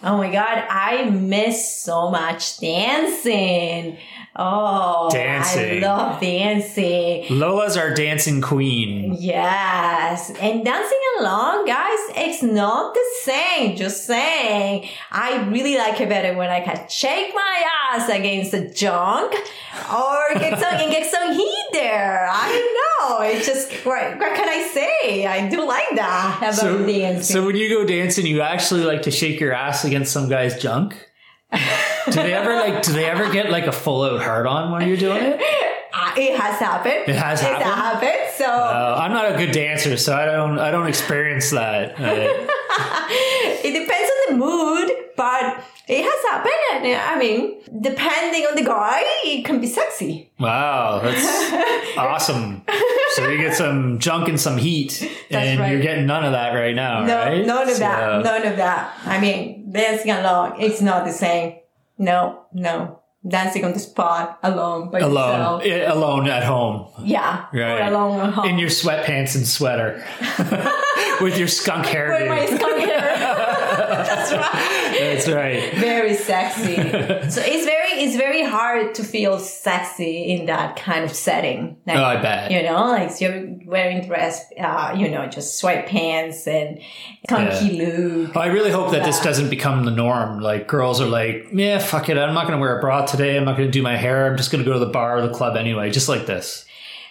Oh 0.03 0.17
my 0.17 0.31
god, 0.31 0.65
I 0.69 1.09
miss 1.11 1.77
so 1.77 2.09
much 2.09 2.59
dancing. 2.59 3.97
Oh, 4.33 5.09
Dancing. 5.11 5.83
I 5.83 5.87
love 5.87 6.21
dancing. 6.21 7.25
Lola's 7.37 7.75
our 7.75 7.93
dancing 7.93 8.39
queen. 8.41 9.13
Yes, 9.19 10.29
and 10.39 10.63
dancing 10.63 10.99
along, 11.19 11.65
guys, 11.65 11.99
it's 12.15 12.41
not 12.41 12.93
the 12.93 13.05
same. 13.23 13.75
Just 13.75 14.05
saying, 14.05 14.87
I 15.11 15.43
really 15.49 15.77
like 15.77 15.99
it 15.99 16.07
better 16.07 16.35
when 16.37 16.49
I 16.49 16.61
can 16.61 16.87
shake 16.87 17.35
my 17.35 17.63
ass 17.91 18.07
against 18.09 18.51
the 18.51 18.69
junk 18.69 19.33
or 19.93 20.17
get 20.39 20.57
some 20.57 20.75
and 20.75 20.91
get 20.91 21.11
some 21.11 21.33
heat 21.33 21.65
there. 21.73 22.27
I 22.31 22.47
don't 22.47 23.19
know. 23.19 23.21
It's 23.37 23.45
just 23.45 23.71
what, 23.85 24.17
what 24.17 24.35
can 24.35 24.47
I 24.47 24.65
say? 24.73 25.25
I 25.25 25.49
do 25.49 25.67
like 25.67 25.89
that 25.95 26.37
about 26.39 26.53
So, 26.55 26.85
dancing. 26.87 27.21
so 27.35 27.45
when 27.45 27.57
you 27.57 27.67
go 27.69 27.85
dancing, 27.85 28.25
you 28.25 28.39
actually 28.41 28.85
like 28.85 29.01
to 29.03 29.11
shake 29.11 29.41
your 29.41 29.51
ass 29.53 29.83
against 29.91 30.13
some 30.13 30.29
guy's 30.29 30.57
junk. 30.61 30.95
do 31.51 32.11
they 32.13 32.33
ever 32.33 32.55
like? 32.55 32.81
Do 32.81 32.93
they 32.93 33.05
ever 33.05 33.29
get 33.31 33.49
like 33.49 33.67
a 33.67 33.73
full 33.73 34.03
out 34.03 34.21
hard 34.23 34.47
on 34.47 34.71
when 34.71 34.87
you're 34.87 34.97
doing 34.97 35.21
it? 35.21 35.41
Uh, 35.93 36.13
it 36.15 36.39
has 36.39 36.57
happened. 36.57 37.03
It 37.05 37.15
has 37.17 37.41
happened? 37.41 37.63
happened. 37.65 38.31
So 38.37 38.45
Uh, 38.45 38.97
I'm 39.03 39.11
not 39.11 39.29
a 39.29 39.35
good 39.37 39.51
dancer, 39.51 39.97
so 39.97 40.15
I 40.15 40.23
don't. 40.25 40.57
I 40.57 40.71
don't 40.71 40.87
experience 40.87 41.49
that. 41.51 41.95
Uh, 42.71 43.07
it 43.67 43.73
depends 43.77 44.09
on 44.13 44.19
the 44.39 44.45
mood, 44.45 44.89
but 45.17 45.61
it 45.89 46.03
has 46.05 46.31
happened. 46.31 46.63
And 46.71 46.95
uh, 46.95 47.03
I 47.13 47.19
mean, 47.19 47.59
depending 47.81 48.43
on 48.47 48.55
the 48.55 48.63
guy, 48.63 49.01
it 49.25 49.43
can 49.43 49.59
be 49.59 49.67
sexy. 49.67 50.31
wow, 50.39 51.01
that's 51.03 51.27
awesome. 51.97 52.63
So 53.15 53.27
you 53.27 53.37
get 53.37 53.53
some 53.57 53.99
junk 53.99 54.29
and 54.29 54.39
some 54.39 54.57
heat, 54.57 55.03
and 55.29 55.59
right. 55.59 55.69
you're 55.71 55.81
getting 55.81 56.05
none 56.05 56.23
of 56.23 56.31
that 56.31 56.53
right 56.53 56.73
now, 56.73 57.03
No, 57.03 57.17
right? 57.17 57.45
none 57.45 57.67
of 57.67 57.73
So- 57.75 57.79
that. 57.79 58.23
None 58.23 58.47
of 58.47 58.55
that. 58.55 58.97
I 59.05 59.19
mean, 59.19 59.60
dancing 59.71 60.11
alone, 60.11 60.55
it's 60.59 60.81
not 60.81 61.05
the 61.05 61.11
same. 61.11 61.55
No, 61.97 62.45
no. 62.53 62.99
Dancing 63.27 63.63
on 63.65 63.73
the 63.73 63.79
spot 63.79 64.39
alone 64.41 64.89
by 64.89 64.99
Alone, 64.99 65.61
yourself. 65.61 65.61
eh, 65.63 65.93
alone 65.93 66.27
at 66.27 66.43
home. 66.43 66.87
Yeah. 67.03 67.45
Right. 67.53 67.79
Or 67.81 67.93
alone 67.93 68.19
at 68.19 68.33
home. 68.33 68.45
in 68.49 68.57
your 68.57 68.69
sweatpants 68.69 69.35
and 69.35 69.45
sweater 69.47 70.03
with 71.21 71.37
your 71.37 71.47
skunk 71.47 71.85
With 71.85 72.27
my 72.27 72.45
skunk 72.47 72.79
hair. 72.83 72.99
That's 74.01 74.31
right. 74.31 74.97
That's 74.99 75.27
right. 75.29 75.73
Very 75.75 76.15
sexy. 76.15 76.75
so 77.29 77.41
it's 77.45 77.65
very, 77.65 77.80
it's 78.01 78.15
very 78.15 78.43
hard 78.43 78.95
to 78.95 79.03
feel 79.03 79.37
sexy 79.37 80.31
in 80.31 80.47
that 80.47 80.75
kind 80.75 81.05
of 81.05 81.13
setting. 81.13 81.77
Like, 81.85 81.97
Oh, 81.97 82.03
I 82.03 82.21
bet. 82.21 82.51
You 82.51 82.63
know, 82.63 82.85
like 82.87 83.21
you're 83.21 83.55
wearing 83.65 84.07
dress, 84.07 84.43
uh, 84.59 84.95
you 84.97 85.09
know, 85.09 85.27
just 85.27 85.61
sweatpants 85.61 86.47
and 86.47 86.81
funky 87.29 87.85
look. 87.85 88.35
I 88.35 88.47
really 88.47 88.71
hope 88.71 88.91
that 88.91 89.05
this 89.05 89.19
doesn't 89.21 89.49
become 89.49 89.85
the 89.85 89.91
norm. 89.91 90.39
Like 90.39 90.67
girls 90.67 90.99
are 90.99 91.07
like, 91.07 91.49
yeah, 91.53 91.77
fuck 91.77 92.09
it. 92.09 92.17
I'm 92.17 92.33
not 92.33 92.47
going 92.47 92.57
to 92.57 92.61
wear 92.61 92.77
a 92.77 92.81
bra 92.81 93.05
today. 93.05 93.37
I'm 93.37 93.45
not 93.45 93.55
going 93.55 93.67
to 93.67 93.71
do 93.71 93.83
my 93.83 93.95
hair. 93.95 94.25
I'm 94.25 94.37
just 94.37 94.51
going 94.51 94.63
to 94.63 94.67
go 94.67 94.73
to 94.73 94.83
the 94.83 94.91
bar 94.91 95.17
or 95.17 95.21
the 95.21 95.33
club 95.33 95.55
anyway, 95.55 95.91
just 95.91 96.09
like 96.09 96.25
this. 96.25 96.65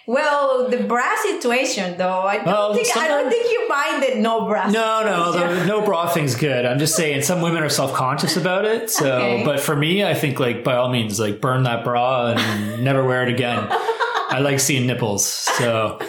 Well, 0.07 0.67
the 0.69 0.77
bra 0.77 1.15
situation, 1.17 1.97
though, 1.97 2.21
I 2.21 2.37
don't 2.37 2.45
Well, 2.47 2.73
think 2.73 2.95
I 2.97 3.07
don't 3.07 3.29
think 3.29 3.51
you 3.51 3.69
mind 3.69 4.03
the 4.03 4.15
no 4.19 4.47
bra. 4.47 4.67
No, 4.69 5.03
no, 5.05 5.31
the 5.31 5.65
no 5.65 5.85
bra 5.85 6.07
thing's 6.09 6.35
good. 6.35 6.65
I'm 6.65 6.79
just 6.79 6.95
saying 6.95 7.21
some 7.21 7.41
women 7.41 7.61
are 7.63 7.69
self 7.69 7.93
conscious 7.93 8.35
about 8.35 8.65
it. 8.65 8.89
So, 8.89 9.05
Okay. 9.15 9.43
but 9.45 9.59
for 9.59 9.75
me, 9.75 10.03
I 10.03 10.13
think 10.15 10.39
like 10.39 10.63
by 10.63 10.75
all 10.75 10.89
means, 10.89 11.19
like 11.19 11.39
burn 11.39 11.63
that 11.63 11.83
bra 11.83 12.33
and 12.35 12.83
never 12.83 13.03
wear 13.05 13.23
it 13.23 13.29
again. 13.29 13.67
I 13.69 14.39
like 14.41 14.59
seeing 14.59 14.87
nipples. 14.87 15.25
So, 15.25 15.99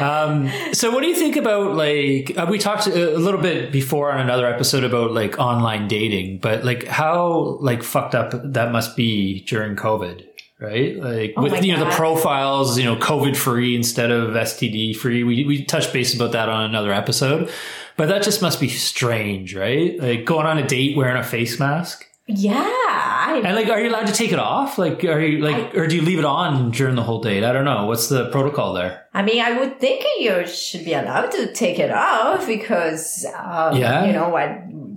um, 0.00 0.50
so 0.72 0.90
what 0.90 1.02
do 1.02 1.08
you 1.08 1.14
think 1.14 1.36
about 1.36 1.74
like 1.76 2.36
uh, 2.36 2.46
we 2.48 2.58
talked 2.58 2.86
a 2.86 3.18
little 3.18 3.40
bit 3.40 3.70
before 3.70 4.10
on 4.12 4.20
another 4.20 4.46
episode 4.46 4.82
about 4.84 5.12
like 5.12 5.38
online 5.38 5.88
dating, 5.88 6.38
but 6.38 6.64
like 6.64 6.86
how 6.86 7.58
like 7.60 7.82
fucked 7.82 8.14
up 8.14 8.32
that 8.52 8.72
must 8.72 8.96
be 8.96 9.44
during 9.44 9.76
COVID. 9.76 10.24
Right, 10.62 10.96
like 10.96 11.34
Oh 11.36 11.42
with 11.42 11.64
you 11.64 11.76
know 11.76 11.84
the 11.84 11.90
profiles, 11.90 12.78
you 12.78 12.84
know, 12.84 12.94
COVID 12.96 13.36
free 13.36 13.74
instead 13.74 14.10
of 14.12 14.30
STD 14.30 14.94
free. 14.96 15.24
We 15.24 15.44
we 15.44 15.64
touched 15.64 15.92
base 15.92 16.14
about 16.14 16.32
that 16.32 16.48
on 16.48 16.64
another 16.64 16.92
episode, 16.92 17.50
but 17.96 18.06
that 18.08 18.22
just 18.22 18.40
must 18.42 18.60
be 18.60 18.68
strange, 18.68 19.56
right? 19.56 19.98
Like 19.98 20.24
going 20.24 20.46
on 20.46 20.58
a 20.58 20.66
date 20.66 20.96
wearing 20.96 21.16
a 21.16 21.24
face 21.24 21.58
mask, 21.58 22.06
Yeah, 22.28 22.52
I, 22.54 23.42
and 23.44 23.56
like, 23.56 23.68
are 23.68 23.80
you 23.80 23.88
allowed 23.90 24.06
to 24.06 24.12
take 24.12 24.32
it 24.32 24.38
off? 24.38 24.78
Like, 24.78 25.02
are 25.04 25.20
you 25.20 25.38
like, 25.42 25.74
or 25.74 25.86
do 25.88 25.96
you 25.96 26.02
leave 26.02 26.18
it 26.20 26.24
on 26.24 26.70
during 26.70 26.94
the 26.94 27.02
whole 27.02 27.20
date? 27.20 27.42
I 27.44 27.52
don't 27.52 27.64
know. 27.64 27.86
What's 27.86 28.08
the 28.08 28.30
protocol 28.30 28.72
there? 28.74 29.06
I 29.14 29.22
mean, 29.22 29.42
I 29.42 29.58
would 29.58 29.80
think 29.80 30.04
you 30.20 30.46
should 30.46 30.84
be 30.84 30.94
allowed 30.94 31.32
to 31.32 31.52
take 31.52 31.78
it 31.80 31.90
off 31.90 32.46
because, 32.46 33.26
uh, 33.36 33.74
Yeah. 33.76 34.04
you 34.06 34.12
know 34.12 34.28
what 34.28 34.48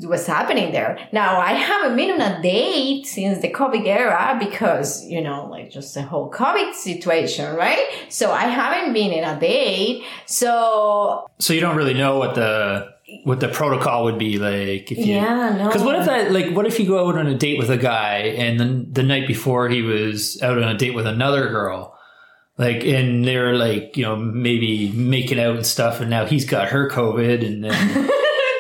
was 0.04 0.26
happening 0.28 0.72
there. 0.72 0.98
Now, 1.12 1.40
I 1.40 1.54
haven't 1.54 1.96
been 1.96 2.12
on 2.12 2.22
a 2.22 2.42
date 2.42 3.06
since 3.06 3.42
the 3.42 3.52
COVID 3.52 3.86
era 3.86 4.38
because, 4.40 5.06
you 5.06 5.22
know, 5.22 5.48
like 5.50 5.72
just 5.72 5.94
the 5.94 6.02
whole 6.02 6.32
COVID 6.32 6.74
situation, 6.74 7.56
right? 7.56 7.86
So 8.10 8.32
I 8.32 8.44
haven't 8.44 8.94
been 8.94 9.12
in 9.12 9.24
a 9.24 9.40
date. 9.40 10.04
So 10.26 11.28
So 11.40 11.54
you 11.54 11.62
don't 11.62 11.76
really 11.78 11.94
know 11.94 12.18
what 12.18 12.36
the 12.36 12.94
what 13.24 13.40
the 13.40 13.48
protocol 13.48 14.04
would 14.06 14.18
be 14.18 14.40
like 14.40 14.92
if 14.92 14.98
you. 14.98 15.14
yeah, 15.16 15.56
no. 15.58 15.68
Because 15.68 15.84
what 15.84 15.96
if 15.96 16.06
that 16.06 16.32
like 16.32 16.54
what 16.56 16.66
if 16.66 16.80
you 16.80 16.88
go 16.88 17.08
out 17.08 17.18
on 17.18 17.28
a 17.28 17.38
date 17.38 17.60
with 17.60 17.70
a 17.70 17.78
guy 17.78 18.18
and 18.38 18.60
then 18.60 18.88
the 18.92 19.04
night 19.04 19.28
before 19.28 19.70
he 19.70 19.82
was 19.84 20.42
out 20.42 20.58
on 20.58 20.68
a 20.68 20.78
date 20.78 20.96
with 20.96 21.06
another 21.06 21.48
girl, 21.50 21.96
like 22.58 22.84
and 22.84 23.24
they're 23.24 23.54
like 23.56 23.96
you 23.96 24.04
know 24.04 24.16
maybe 24.16 24.92
making 24.92 25.40
out 25.40 25.56
and 25.56 25.66
stuff, 25.66 26.02
and 26.02 26.10
now 26.10 26.26
he's 26.26 26.46
got 26.46 26.70
her 26.70 26.90
COVID, 26.90 27.46
and 27.46 27.64
then 27.64 28.10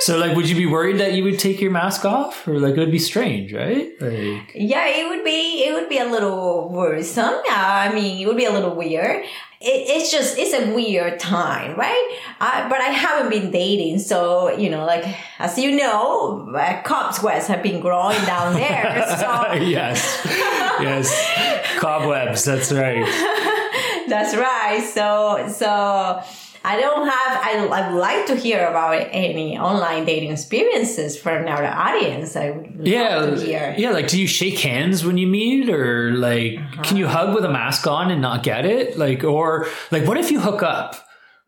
so 0.06 0.20
like 0.20 0.36
would 0.36 0.48
you 0.48 0.56
be 0.56 0.68
worried 0.68 1.00
that 1.00 1.14
you 1.14 1.24
would 1.24 1.40
take 1.40 1.60
your 1.60 1.72
mask 1.72 2.06
off, 2.06 2.48
or 2.48 2.60
like 2.60 2.76
it 2.76 2.80
would 2.80 2.92
be 2.92 3.00
strange, 3.00 3.52
right? 3.52 3.90
Like 4.00 4.52
Yeah, 4.54 4.86
it 4.86 5.10
would 5.10 5.26
be 5.26 5.64
it 5.66 5.74
would 5.74 5.90
be 5.90 5.98
a 5.98 6.06
little 6.06 6.70
worrisome. 6.70 7.34
Uh, 7.34 7.42
I 7.50 7.92
mean, 7.92 8.22
it 8.22 8.28
would 8.28 8.38
be 8.38 8.46
a 8.46 8.52
little 8.52 8.76
weird. 8.76 9.24
It, 9.60 9.90
it's 9.90 10.12
just 10.12 10.38
it's 10.38 10.54
a 10.54 10.72
weird 10.76 11.20
time, 11.20 11.76
right? 11.76 12.20
Uh, 12.40 12.70
but 12.70 12.82
I 12.82 12.90
haven't 12.90 13.32
been 13.32 13.50
dating, 13.50 13.98
so 13.98 14.56
you 14.56 14.70
know, 14.70 14.86
like 14.86 15.06
as 15.40 15.58
you 15.58 15.76
know, 15.76 16.54
uh, 16.56 16.84
cobwebs 16.84 17.48
have 17.48 17.64
been 17.64 17.82
growing 17.82 18.24
down 18.26 18.54
there. 18.54 19.08
So 19.18 19.54
yes, 19.54 20.22
yes, 20.82 21.78
cobwebs. 21.80 22.46
That's 22.46 22.72
right. 22.72 23.08
that's 24.08 24.36
right. 24.36 24.88
So 24.94 25.48
so. 25.52 26.45
I 26.66 26.80
don't 26.80 27.08
have. 27.08 27.32
I, 27.44 27.68
I'd 27.72 27.94
like 27.94 28.26
to 28.28 28.36
hear 28.36 28.66
about 28.66 29.08
any 29.12 29.58
online 29.58 30.06
dating 30.06 30.32
experiences 30.32 31.18
from 31.18 31.46
our 31.48 31.64
audience. 31.64 32.36
I 32.36 32.52
would 32.52 32.76
love 32.78 32.88
Yeah, 32.88 33.26
to 33.28 33.40
hear. 33.40 33.76
yeah. 33.78 33.92
Like, 33.92 34.08
do 34.08 34.20
you 34.20 34.28
shake 34.28 34.58
hands 34.60 35.06
when 35.06 35.18
you 35.18 35.28
meet, 35.28 35.70
or 35.70 36.12
like, 36.14 36.58
uh-huh. 36.58 36.82
can 36.84 36.98
you 36.98 37.08
hug 37.08 37.36
with 37.36 37.46
a 37.46 37.50
mask 37.50 37.86
on 37.88 38.10
and 38.12 38.22
not 38.22 38.44
get 38.44 38.66
it? 38.66 38.98
Like, 38.98 39.24
or 39.24 39.68
like, 39.92 40.06
what 40.08 40.18
if 40.18 40.32
you 40.32 40.40
hook 40.40 40.64
up? 40.64 40.96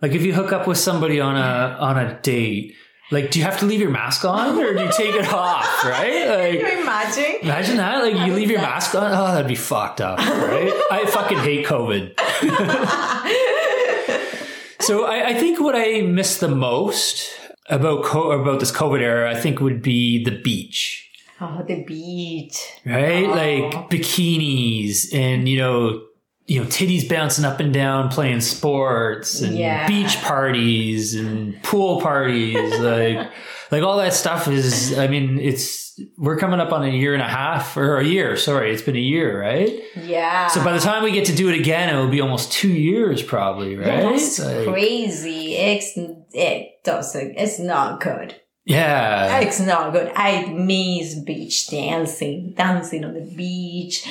Like, 0.02 0.12
if 0.12 0.22
you 0.22 0.34
hook 0.34 0.54
up 0.54 0.68
with 0.68 0.78
somebody 0.78 1.20
on 1.20 1.36
a 1.36 1.78
on 1.80 1.98
a 1.98 2.20
date, 2.22 2.76
like, 3.10 3.32
do 3.32 3.40
you 3.40 3.46
have 3.46 3.58
to 3.60 3.66
leave 3.66 3.80
your 3.80 3.90
mask 3.90 4.24
on, 4.26 4.60
or 4.60 4.74
do 4.76 4.84
you 4.84 4.92
take 4.92 5.16
it 5.16 5.34
off? 5.34 5.66
Right? 5.86 6.12
Can 6.12 6.30
Like, 6.40 6.54
you 6.76 6.82
imagine? 6.82 7.36
imagine 7.42 7.78
that. 7.78 8.04
Like, 8.04 8.28
you 8.28 8.34
leave 8.34 8.52
your 8.52 8.62
mask 8.62 8.94
on. 8.96 9.12
Oh, 9.12 9.32
that'd 9.32 9.48
be 9.48 9.56
fucked 9.56 10.02
up, 10.02 10.20
right? 10.20 10.74
I 10.92 11.06
fucking 11.08 11.38
hate 11.40 11.66
COVID. 11.66 12.14
so 14.88 15.06
I, 15.06 15.17
I 15.32 15.34
think 15.41 15.60
what 15.60 15.75
I 15.75 16.01
miss 16.01 16.38
the 16.39 16.48
most 16.70 17.13
about 17.70 18.06
co- 18.06 18.32
about 18.32 18.60
this 18.62 18.72
COVID 18.72 19.01
era, 19.01 19.29
I 19.29 19.36
think, 19.44 19.60
would 19.60 19.82
be 19.82 20.24
the 20.24 20.36
beach 20.48 21.03
Oh, 21.39 21.62
the 21.67 21.84
beach. 21.84 22.58
right? 22.86 23.25
Oh. 23.29 23.38
Like 23.41 23.89
bikinis 23.91 25.13
and, 25.13 25.48
you 25.48 25.58
know, 25.60 26.01
you 26.48 26.62
know, 26.63 26.66
titties 26.70 27.08
bouncing 27.10 27.44
up 27.46 27.60
and 27.60 27.74
down 27.74 28.10
playing 28.10 28.39
sports 28.42 29.42
and 29.42 29.58
Yeah. 29.58 29.86
beach 29.88 30.18
parties 30.22 31.13
and 31.13 31.62
pool 31.62 32.00
parties. 32.01 32.56
like, 32.80 33.27
like 33.70 33.84
all 33.84 33.98
that 33.98 34.13
stuff 34.13 34.48
is, 34.48 34.98
I 34.98 35.08
mean, 35.08 35.39
it's, 35.39 36.00
we're 36.18 36.38
coming 36.38 36.60
up 36.62 36.72
on 36.72 36.86
a 36.86 36.89
year 36.89 37.13
and 37.13 37.22
a 37.22 37.27
half 37.27 37.75
or 37.75 37.98
a 37.98 38.04
year. 38.06 38.38
Sorry. 38.38 38.72
It's 38.72 38.82
been 38.82 38.96
a 38.96 39.00
year, 39.00 39.42
right? 39.42 39.74
Yeah. 39.96 40.48
So 40.48 40.63
by 40.63 40.72
the 40.74 40.80
time 40.80 41.04
we 41.04 41.12
get 41.12 41.25
to 41.25 41.36
do 41.36 41.50
it 41.50 41.60
again, 41.60 41.94
it 41.94 41.98
will 42.00 42.08
be 42.10 42.22
almost 42.22 42.51
two 42.54 42.70
years 42.72 43.22
probably, 43.22 43.75
right? 43.75 44.04
That's 44.04 44.39
Like, 44.39 44.68
crazy. 44.68 45.56
It's 45.56 45.92
it 46.34 46.84
doesn't. 46.86 47.36
It's 47.38 47.60
not 47.60 48.00
good. 48.00 48.36
yeah. 48.63 49.39
It's 49.39 49.60
not 49.60 49.92
good. 49.92 50.12
I 50.16 50.46
miss 50.46 51.16
beach 51.20 51.68
dancing, 51.70 52.54
dancing 52.56 53.04
on 53.04 53.16
the 53.16 53.22
beach. 53.36 54.08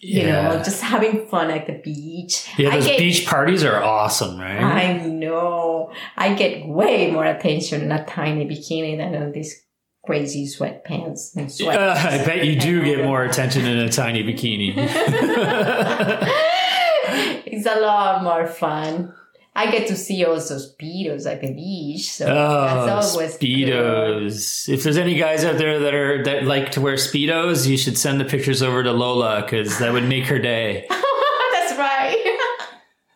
You 0.00 0.22
Yeah. 0.22 0.48
know, 0.48 0.58
just 0.62 0.82
having 0.82 1.26
fun 1.26 1.50
at 1.50 1.66
the 1.66 1.74
beach. 1.74 2.46
Yeah, 2.58 2.70
those 2.70 2.86
get, 2.86 2.98
beach 2.98 3.26
parties 3.26 3.64
are 3.64 3.82
awesome, 3.82 4.38
right? 4.38 4.62
I 4.62 4.98
know. 4.98 5.90
I 6.16 6.34
get 6.34 6.66
way 6.66 7.10
more 7.10 7.24
attention 7.24 7.82
in 7.82 7.92
a 7.92 8.04
tiny 8.04 8.46
bikini 8.46 8.96
than 8.98 9.14
on 9.20 9.32
these 9.32 9.62
crazy 10.04 10.46
sweatpants 10.46 11.34
and 11.34 11.50
sweat. 11.50 11.78
Uh, 11.78 11.94
I 11.98 12.24
bet 12.24 12.44
you 12.44 12.58
do 12.58 12.84
get 12.84 13.04
more 13.04 13.24
attention 13.24 13.64
in 13.66 13.78
a 13.78 13.88
tiny 13.90 14.22
bikini. 14.22 14.74
it's 17.46 17.66
a 17.66 17.80
lot 17.80 18.22
more 18.22 18.46
fun. 18.46 19.12
I 19.58 19.70
get 19.70 19.86
to 19.88 19.96
see 19.96 20.22
also 20.26 20.56
speedos 20.58 21.24
at 21.24 21.40
the 21.40 21.50
beach, 21.50 22.10
so 22.12 22.26
Oh, 22.26 22.84
that's 22.86 23.14
always 23.14 23.38
good. 23.38 23.40
speedos! 23.40 24.68
If 24.68 24.82
there's 24.82 24.98
any 24.98 25.14
guys 25.14 25.44
out 25.46 25.56
there 25.56 25.78
that 25.78 25.94
are 25.94 26.22
that 26.24 26.44
like 26.44 26.72
to 26.72 26.82
wear 26.82 26.96
speedos, 26.96 27.66
you 27.66 27.78
should 27.78 27.96
send 27.96 28.20
the 28.20 28.26
pictures 28.26 28.60
over 28.62 28.82
to 28.82 28.92
Lola 28.92 29.40
because 29.40 29.78
that 29.78 29.94
would 29.94 30.04
make 30.06 30.24
her 30.26 30.38
day. 30.38 30.84
That's 30.90 31.78
right. 31.78 32.38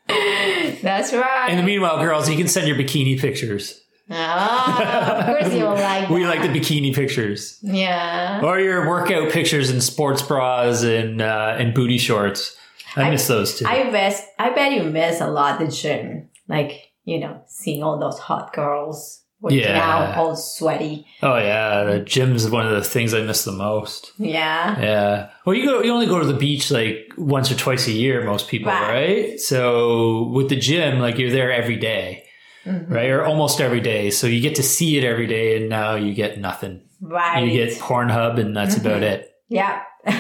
That's 0.83 1.13
right. 1.13 1.49
In 1.51 1.59
the 1.59 1.63
meanwhile, 1.63 1.99
girls, 2.03 2.29
you 2.31 2.37
can 2.39 2.49
send 2.49 2.67
your 2.67 2.77
bikini 2.77 3.21
pictures. 3.21 3.81
Ah, 4.13 5.19
of 5.19 5.27
course 5.27 5.53
you 5.55 5.63
will 5.65 5.75
like 5.75 6.09
We 6.11 6.27
like 6.27 6.41
the 6.43 6.49
bikini 6.49 6.95
pictures, 6.95 7.59
Yeah. 7.63 8.41
or 8.43 8.59
your 8.59 8.89
workout 8.89 9.31
pictures 9.31 9.71
in 9.71 9.81
sports 9.81 10.23
bras 10.23 10.83
and 10.83 11.21
uh, 11.23 11.55
and 11.59 11.75
booty 11.75 11.99
shorts. 11.99 12.57
I, 12.97 13.09
miss 13.11 13.29
those 13.29 13.57
too. 13.59 13.67
I 13.69 13.89
bet 13.91 14.21
I 14.39 14.51
bet 14.51 14.73
you 14.73 14.83
miss 14.83 15.21
a 15.21 15.29
lot 15.29 15.61
the 15.61 15.69
gym. 15.69 16.30
Like, 16.51 16.91
you 17.05 17.19
know, 17.21 17.41
seeing 17.47 17.83
all 17.83 17.99
those 17.99 18.19
hot 18.19 18.53
girls 18.53 19.25
working 19.41 19.61
Yeah. 19.61 19.81
out 19.81 20.19
all 20.19 20.37
sweaty. 20.37 21.07
oh 21.23 21.39
yeah, 21.39 21.85
the 21.85 22.01
gym's 22.01 22.51
one 22.51 22.67
of 22.67 22.73
the 22.73 22.85
things 22.85 23.15
I 23.15 23.23
miss 23.23 23.45
the 23.45 23.53
most. 23.53 24.13
Yeah. 24.19 24.79
Yeah. 24.79 25.31
Well, 25.47 25.57
you 25.57 25.65
go. 25.65 25.83
You 25.83 25.93
only 25.93 26.07
go 26.07 26.19
to 26.21 26.27
the 26.27 26.35
beach 26.39 26.71
like 26.71 27.13
once 27.17 27.51
or 27.51 27.55
twice 27.57 27.87
a 27.89 27.93
year. 27.93 28.23
Most 28.25 28.49
people, 28.49 28.71
Right. 28.71 28.91
right? 28.93 29.41
So 29.41 30.25
with 30.35 30.51
the 30.51 30.57
gym, 30.57 30.99
like 31.01 31.17
you're 31.19 31.31
there 31.31 31.51
every 31.53 31.77
day, 31.77 32.25
Mm-hmm. 32.67 32.93
right, 32.93 33.09
or 33.09 33.25
almost 33.25 33.63
every 33.63 33.81
day. 33.81 34.11
So 34.11 34.27
you 34.27 34.43
get 34.43 34.57
to 34.57 34.63
see 34.63 34.99
it 34.99 35.05
every 35.05 35.27
day, 35.27 35.57
and 35.57 35.71
now 35.71 35.95
you 35.95 36.13
get 36.13 36.39
nothing. 36.39 36.83
Right. 37.01 37.43
You 37.43 37.51
get 37.53 37.79
Pornhub, 37.79 38.39
and 38.39 38.55
that's 38.55 38.77
about 38.77 39.03
it. 39.03 39.31
Yeah. 39.49 39.81
so, 40.07 40.13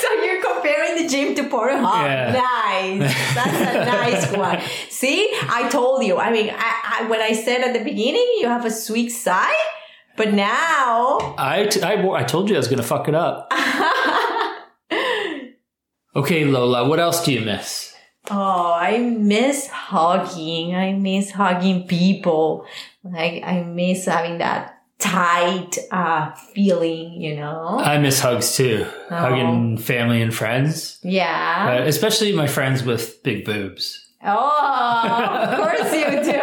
so 0.00 0.12
you're 0.24 0.42
comparing 0.42 0.97
the 1.08 1.16
gym 1.16 1.34
to 1.36 1.42
Pornhub. 1.44 2.04
Yeah. 2.04 2.32
Nice. 2.32 3.34
That's 3.34 3.74
a 3.74 3.84
nice 3.84 4.36
one. 4.36 4.60
See, 4.88 5.30
I 5.48 5.68
told 5.68 6.04
you. 6.04 6.18
I 6.18 6.30
mean, 6.30 6.50
I, 6.50 7.00
I, 7.00 7.06
when 7.08 7.20
I 7.20 7.32
said 7.32 7.62
at 7.62 7.72
the 7.72 7.84
beginning, 7.84 8.36
you 8.40 8.48
have 8.48 8.64
a 8.64 8.70
sweet 8.70 9.10
side, 9.10 9.54
but 10.16 10.32
now. 10.32 11.34
I, 11.38 11.66
t- 11.70 11.82
I, 11.82 11.94
I 12.12 12.22
told 12.24 12.48
you 12.48 12.56
I 12.56 12.58
was 12.58 12.68
gonna 12.68 12.82
fuck 12.82 13.08
it 13.08 13.14
up. 13.14 13.52
Okay, 16.16 16.44
Lola. 16.44 16.88
What 16.88 16.98
else 16.98 17.24
do 17.24 17.32
you 17.32 17.42
miss? 17.42 17.94
Oh, 18.28 18.72
I 18.72 18.98
miss 18.98 19.68
hugging. 19.68 20.74
I 20.74 20.92
miss 20.94 21.30
hugging 21.30 21.86
people. 21.86 22.66
Like, 23.04 23.44
I 23.44 23.62
miss 23.62 24.06
having 24.06 24.38
that 24.38 24.77
tight 24.98 25.78
uh, 25.92 26.32
feeling, 26.54 27.12
you 27.20 27.36
know? 27.36 27.78
I 27.78 27.98
miss 27.98 28.20
hugs 28.20 28.56
too. 28.56 28.86
Oh. 29.10 29.14
Hugging 29.16 29.78
family 29.78 30.20
and 30.22 30.34
friends, 30.34 30.98
yeah. 31.02 31.78
uh, 31.80 31.86
especially 31.86 32.32
my 32.34 32.46
friends 32.46 32.82
with 32.82 33.22
big 33.22 33.44
boobs. 33.44 34.04
Oh, 34.24 35.46
of 35.48 35.56
course 35.60 35.92
you 35.92 36.10
do. 36.32 36.38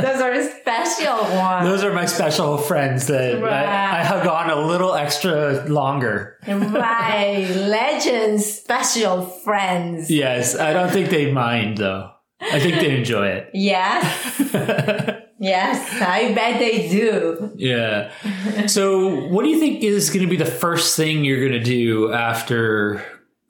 Those 0.00 0.20
are 0.22 0.42
special 0.60 1.36
ones. 1.36 1.66
Those 1.66 1.84
are 1.84 1.92
my 1.92 2.06
special 2.06 2.56
friends 2.56 3.06
that 3.08 3.40
Right. 3.42 3.52
I, 3.52 4.00
I 4.00 4.04
hug 4.04 4.26
on 4.26 4.48
a 4.50 4.66
little 4.66 4.94
extra 4.94 5.64
longer. 5.68 6.38
right. 6.48 7.46
Legends, 7.54 8.46
special 8.46 9.26
friends. 9.26 10.10
Yes, 10.10 10.56
I 10.58 10.72
don't 10.72 10.90
think 10.90 11.10
they 11.10 11.30
mind 11.30 11.76
though. 11.76 12.11
I 12.42 12.58
think 12.60 12.76
they 12.80 12.96
enjoy 12.96 13.26
it. 13.28 13.50
Yes. 13.54 14.38
Yes. 15.38 16.00
I 16.00 16.32
bet 16.34 16.58
they 16.60 16.88
do. 16.88 17.50
yeah. 17.56 18.12
So, 18.68 19.26
what 19.26 19.42
do 19.42 19.48
you 19.48 19.58
think 19.58 19.82
is 19.82 20.08
going 20.10 20.24
to 20.24 20.30
be 20.30 20.36
the 20.36 20.44
first 20.44 20.96
thing 20.96 21.24
you're 21.24 21.40
going 21.40 21.52
to 21.60 21.64
do 21.64 22.12
after 22.12 22.98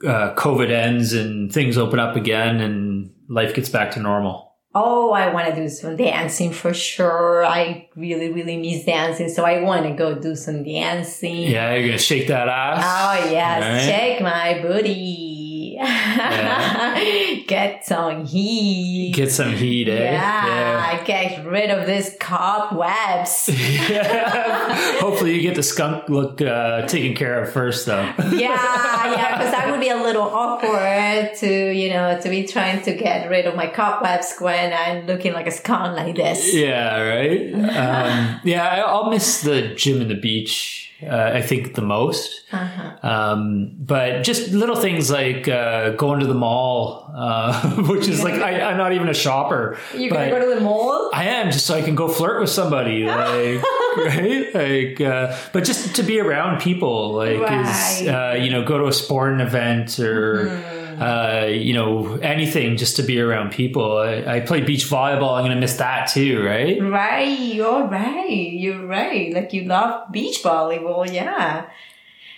uh, 0.07 0.35
COVID 0.35 0.71
ends 0.71 1.13
and 1.13 1.53
things 1.53 1.77
open 1.77 1.99
up 1.99 2.17
again 2.17 2.61
and 2.61 3.11
life 3.29 3.55
gets 3.55 3.69
back 3.69 3.91
to 3.93 4.01
normal? 4.01 4.51
Oh, 4.75 5.11
I 5.13 5.31
want 5.35 5.49
to 5.49 5.55
do 5.55 5.69
some 5.69 5.97
dancing 5.97 6.51
for 6.51 6.73
sure. 6.73 7.45
I 7.45 7.91
really, 7.95 8.33
really 8.33 8.57
miss 8.57 8.85
dancing. 8.87 9.29
So 9.29 9.45
I 9.45 9.61
want 9.61 9.83
to 9.85 9.93
go 9.93 10.15
do 10.19 10.35
some 10.35 10.65
dancing. 10.65 11.43
Yeah, 11.43 11.75
you're 11.75 11.89
going 11.89 11.99
to 11.99 12.03
shake 12.03 12.29
that 12.29 12.49
ass. 12.49 12.83
Oh 12.83 13.31
yes, 13.31 13.61
Right? 13.63 13.85
shake 13.95 14.23
my 14.23 14.63
booty. 14.63 15.42
Get 17.47 17.85
some 17.85 18.25
heat. 18.25 19.15
Get 19.15 19.33
some 19.33 19.53
heat, 19.53 19.89
eh? 19.89 20.13
yeah, 20.13 21.03
get 21.05 21.45
rid 21.45 21.71
of 21.71 21.87
this 21.87 22.17
cobwebs. 22.21 23.51
Yeah. 23.83 25.01
Hopefully, 25.01 25.35
you 25.35 25.43
get 25.43 25.55
the 25.55 25.63
skunk 25.63 26.09
look 26.09 26.41
uh, 26.41 26.87
taken 26.87 27.17
care 27.17 27.43
of 27.43 27.53
first, 27.53 27.87
though. 27.87 28.03
yeah, 28.33 29.13
yeah, 29.13 29.37
because 29.37 29.53
that 29.53 29.69
would 29.71 29.81
be 29.81 29.89
a 29.89 29.97
little 29.97 30.23
awkward 30.23 31.35
to, 31.37 31.73
you 31.73 31.91
know, 31.91 32.21
to 32.21 32.29
be 32.29 32.47
trying 32.47 32.83
to 32.83 32.95
get 32.95 33.29
rid 33.29 33.47
of 33.47 33.57
my 33.57 33.67
cobwebs 33.67 34.35
when 34.39 34.73
I'm 34.73 35.07
looking 35.07 35.33
like 35.33 35.47
a 35.47 35.51
skunk 35.51 35.97
like 35.97 36.17
this. 36.17 36.55
Yeah, 36.55 37.01
right. 37.01 37.53
Um, 37.55 38.41
yeah, 38.45 38.85
I'll 38.87 39.11
miss 39.11 39.43
the 39.43 39.75
gym 39.75 40.01
and 40.01 40.11
the 40.11 40.15
beach. 40.21 40.82
Uh, 41.05 41.33
I 41.35 41.43
think 41.43 41.75
the 41.75 41.83
most, 41.83 42.45
Uh-huh. 42.53 43.09
um, 43.09 43.73
but 43.79 44.23
just 44.25 44.53
little 44.53 44.77
things 44.77 45.11
like 45.11 45.49
uh, 45.49 45.91
going 45.91 46.21
to 46.21 46.27
the 46.27 46.35
mall, 46.35 47.11
uh, 47.15 47.71
which 47.89 48.09
is 48.09 48.23
like 48.23 48.35
I, 48.35 48.61
I'm 48.61 48.77
not 48.77 48.93
even 48.93 49.09
a 49.09 49.15
shopper. 49.15 49.79
You're 49.95 50.11
but 50.11 50.17
gonna 50.31 50.31
go 50.31 50.49
to 50.49 50.55
the 50.55 50.61
mall? 50.61 51.11
I 51.13 51.25
am 51.25 51.51
just 51.51 51.67
so 51.67 51.75
I 51.75 51.83
can 51.83 51.95
go 51.95 52.09
flirt 52.09 52.41
with 52.41 52.51
somebody, 52.51 53.05
like 53.07 53.63
right, 53.97 54.55
like. 54.55 55.01
Uh, 55.01 55.37
but 55.53 55.65
just 55.65 55.95
to 55.97 56.03
be 56.03 56.21
around 56.21 56.61
people, 56.61 57.13
like, 57.15 57.41
is 57.41 58.07
uh, 58.09 58.37
you 58.41 58.51
know, 58.51 58.65
go 58.65 58.79
to 58.79 58.87
a 58.87 58.93
sporting 58.93 59.41
event 59.41 59.99
or. 59.99 60.47
Mm-hmm. 60.47 60.82
Uh, 61.01 61.47
you 61.47 61.75
know, 61.75 62.17
anything 62.23 62.77
just 62.77 62.97
to 62.97 63.03
be 63.03 63.21
around 63.21 63.53
people. 63.53 63.99
I, 63.99 64.37
I 64.37 64.41
play 64.41 64.61
beach 64.61 64.85
volleyball. 64.85 65.35
I'm 65.37 65.45
going 65.45 65.55
to 65.55 65.61
miss 65.61 65.77
that 65.77 66.09
too, 66.09 66.45
right? 66.45 66.81
Right, 66.83 67.39
you're 67.39 67.87
right. 67.87 68.29
You're 68.53 68.87
right. 68.87 69.33
Like 69.33 69.53
you 69.53 69.65
love 69.65 70.11
beach 70.13 70.39
volleyball, 70.43 71.11
yeah. 71.11 71.69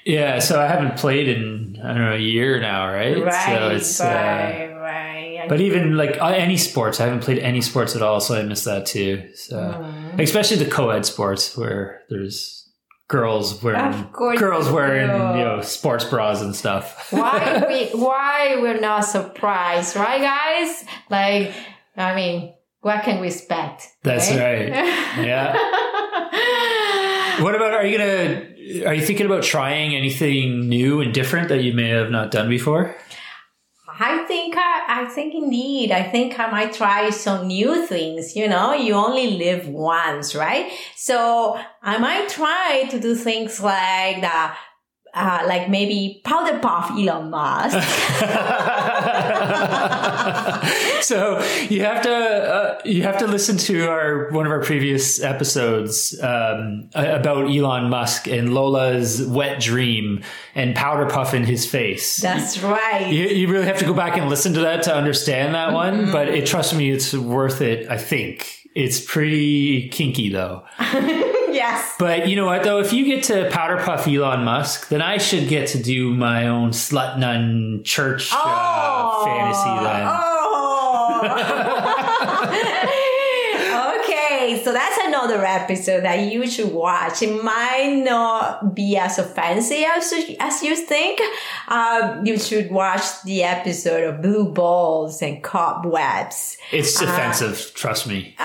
Yeah, 0.04 0.38
so 0.38 0.60
I 0.60 0.66
haven't 0.66 0.98
played 0.98 1.28
in 1.28 1.80
I 1.82 1.88
don't 1.88 1.98
know 1.98 2.14
a 2.14 2.18
year 2.18 2.60
now, 2.60 2.92
right? 2.92 3.22
Right, 3.22 3.46
So 3.58 3.68
it's, 3.70 4.00
uh, 4.00 4.04
right, 4.04 4.72
right. 5.40 5.48
but 5.48 5.60
even 5.62 5.96
like 5.96 6.20
uh, 6.20 6.26
any 6.26 6.58
sports, 6.58 7.00
I 7.00 7.04
haven't 7.04 7.20
played 7.24 7.38
any 7.38 7.62
sports 7.62 7.96
at 7.96 8.02
all, 8.02 8.20
so 8.20 8.36
I 8.36 8.42
miss 8.42 8.64
that 8.64 8.84
too. 8.86 9.30
So 9.34 9.56
Mm. 9.56 10.20
especially 10.20 10.58
the 10.58 10.70
co-ed 10.70 11.06
sports 11.06 11.56
where 11.56 12.02
there's 12.10 12.63
girls 13.14 13.62
wearing 13.62 14.06
girls 14.36 14.68
wearing 14.70 15.06
do. 15.06 15.38
you 15.38 15.44
know 15.44 15.60
sports 15.62 16.04
bras 16.04 16.42
and 16.42 16.54
stuff. 16.54 17.12
why 17.12 17.64
we 17.68 17.78
why 17.98 18.56
we're 18.60 18.80
not 18.80 19.04
surprised, 19.04 19.94
right 19.96 20.20
guys? 20.20 20.84
Like 21.10 21.54
I 21.96 22.14
mean, 22.14 22.54
what 22.80 23.04
can 23.04 23.20
we 23.20 23.28
expect? 23.28 23.88
That's 24.02 24.30
right. 24.30 24.68
Yeah. 25.30 25.54
What 27.42 27.56
about 27.56 27.74
are 27.74 27.84
you 27.84 27.98
gonna 27.98 28.88
are 28.88 28.94
you 28.94 29.04
thinking 29.04 29.26
about 29.26 29.42
trying 29.42 29.96
anything 29.96 30.68
new 30.68 31.00
and 31.00 31.12
different 31.12 31.48
that 31.48 31.64
you 31.64 31.72
may 31.72 31.88
have 31.88 32.08
not 32.08 32.30
done 32.30 32.48
before? 32.48 32.94
I 33.98 34.24
think 34.24 34.56
I, 34.56 35.02
I 35.02 35.04
think 35.06 35.34
indeed. 35.34 35.92
I 35.92 36.02
think 36.02 36.38
I 36.38 36.50
might 36.50 36.72
try 36.72 37.10
some 37.10 37.46
new 37.46 37.86
things. 37.86 38.34
You 38.34 38.48
know, 38.48 38.72
you 38.72 38.94
only 38.94 39.38
live 39.38 39.68
once, 39.68 40.34
right? 40.34 40.72
So 40.96 41.58
I 41.82 41.98
might 41.98 42.28
try 42.28 42.88
to 42.90 42.98
do 42.98 43.14
things 43.14 43.60
like 43.60 44.20
the, 44.20 44.50
uh, 45.14 45.44
like 45.46 45.68
maybe 45.68 46.20
powder 46.24 46.58
puff 46.58 46.90
Elon 46.90 47.30
Musk. 47.30 47.74
so 51.02 51.38
you 51.70 51.84
have 51.84 52.02
to 52.02 52.12
uh, 52.12 52.80
you 52.84 53.04
have 53.04 53.18
to 53.18 53.26
listen 53.26 53.56
to 53.56 53.88
our 53.88 54.30
one 54.30 54.46
of 54.46 54.52
our 54.52 54.60
previous 54.60 55.22
episodes 55.22 56.18
um, 56.20 56.90
about 56.94 57.48
Elon 57.48 57.90
Musk 57.90 58.26
and 58.26 58.52
Lola's 58.52 59.24
wet 59.26 59.60
dream 59.60 60.24
and 60.54 60.74
powder 60.74 61.06
puff 61.06 61.32
in 61.32 61.44
his 61.44 61.64
face. 61.64 62.16
That's 62.16 62.60
right. 62.62 63.06
You, 63.06 63.28
you 63.28 63.48
really 63.48 63.66
have 63.66 63.78
to 63.78 63.84
go 63.84 63.94
back 63.94 64.16
and 64.16 64.28
listen 64.28 64.54
to 64.54 64.60
that 64.60 64.82
to 64.84 64.94
understand 64.94 65.54
that 65.54 65.72
one. 65.72 66.10
But 66.10 66.28
it, 66.28 66.46
trust 66.46 66.74
me, 66.74 66.90
it's 66.90 67.14
worth 67.14 67.60
it. 67.60 67.88
I 67.88 67.98
think 67.98 68.68
it's 68.74 69.00
pretty 69.00 69.88
kinky 69.90 70.30
though. 70.30 70.64
yes. 71.54 71.94
But 71.98 72.28
you 72.28 72.36
know 72.36 72.46
what 72.46 72.62
though? 72.64 72.80
If 72.80 72.92
you 72.92 73.04
get 73.04 73.24
to 73.24 73.48
powder 73.50 73.78
puff 73.82 74.06
Elon 74.06 74.44
Musk, 74.44 74.88
then 74.88 75.00
I 75.02 75.18
should 75.18 75.48
get 75.48 75.68
to 75.68 75.82
do 75.82 76.10
my 76.14 76.48
own 76.48 76.70
slut 76.70 77.18
nun 77.18 77.82
church 77.84 78.30
uh, 78.32 79.24
fantasy 79.24 79.84
then. 79.84 80.06
Oh. 80.06 80.30
okay, 84.04 84.62
so 84.62 84.72
that's 84.72 84.98
another 85.04 85.44
episode 85.44 86.04
that 86.04 86.32
you 86.32 86.46
should 86.48 86.72
watch. 86.72 87.22
It 87.22 87.42
might 87.42 88.02
not 88.04 88.74
be 88.74 88.96
as 88.96 89.18
offensive 89.18 89.84
as, 89.96 90.12
as 90.40 90.62
you 90.62 90.76
think. 90.76 91.20
Um, 91.68 92.26
you 92.26 92.38
should 92.38 92.70
watch 92.70 93.22
the 93.24 93.42
episode 93.42 94.04
of 94.04 94.22
Blue 94.22 94.52
Balls 94.52 95.22
and 95.22 95.42
Cobwebs. 95.42 96.56
It's 96.72 97.00
offensive, 97.00 97.72
trust 97.74 98.06
me. 98.06 98.36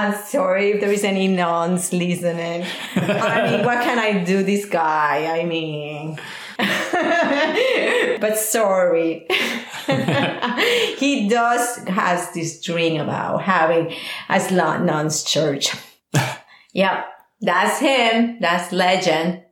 I'm 0.00 0.14
sorry 0.24 0.70
if 0.70 0.80
there 0.80 0.90
is 0.90 1.04
any 1.04 1.28
nuns 1.28 1.92
listening. 1.92 2.64
I 2.96 3.50
mean, 3.50 3.66
what 3.66 3.82
can 3.82 3.98
I 3.98 4.24
do, 4.24 4.42
this 4.42 4.64
guy? 4.64 5.38
I 5.38 5.44
mean, 5.44 6.18
but 8.18 8.38
sorry. 8.38 9.26
he 10.96 11.28
does 11.28 11.76
has 11.86 12.32
this 12.32 12.62
dream 12.62 12.98
about 12.98 13.42
having 13.42 13.92
a 14.30 14.36
slut 14.36 14.82
nuns 14.84 15.22
church. 15.22 15.76
yep, 16.72 17.04
that's 17.42 17.78
him. 17.80 18.38
That's 18.40 18.72
legend. 18.72 19.42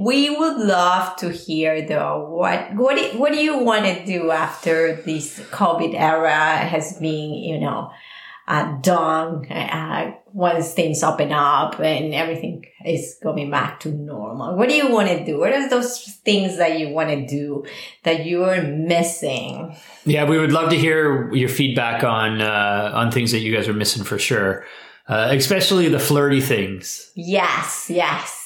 We 0.00 0.30
would 0.30 0.56
love 0.56 1.14
to 1.16 1.30
hear 1.30 1.86
though 1.86 2.26
what 2.30 2.74
what 2.74 2.96
do, 2.96 3.18
what 3.18 3.32
do 3.32 3.38
you 3.38 3.58
want 3.58 3.84
to 3.84 4.04
do 4.06 4.30
after 4.30 4.96
this 5.02 5.38
COVID 5.50 5.94
era 5.94 6.56
has 6.56 6.98
been 6.98 7.34
you 7.34 7.60
know 7.60 7.90
uh, 8.48 8.80
done 8.80 9.46
uh, 9.52 10.12
once 10.32 10.72
things 10.72 11.04
open 11.04 11.30
up 11.30 11.78
and 11.78 12.14
everything 12.14 12.64
is 12.84 13.16
going 13.22 13.48
back 13.48 13.78
to 13.78 13.90
normal. 13.90 14.56
What 14.56 14.68
do 14.68 14.74
you 14.74 14.90
want 14.90 15.08
to 15.08 15.24
do? 15.24 15.38
What 15.38 15.52
are 15.52 15.68
those 15.68 16.02
things 16.24 16.56
that 16.56 16.80
you 16.80 16.88
want 16.88 17.10
to 17.10 17.26
do 17.26 17.64
that 18.02 18.26
you're 18.26 18.60
missing? 18.62 19.76
Yeah, 20.04 20.24
we 20.24 20.38
would 20.38 20.50
love 20.50 20.70
to 20.70 20.76
hear 20.76 21.32
your 21.32 21.48
feedback 21.48 22.02
on 22.02 22.40
uh, 22.40 22.90
on 22.94 23.12
things 23.12 23.30
that 23.32 23.38
you 23.40 23.54
guys 23.54 23.68
are 23.68 23.74
missing 23.74 24.02
for 24.02 24.18
sure, 24.18 24.64
uh, 25.08 25.28
especially 25.30 25.88
the 25.88 26.00
flirty 26.00 26.40
things. 26.40 27.12
Yes, 27.14 27.88
yes. 27.88 28.39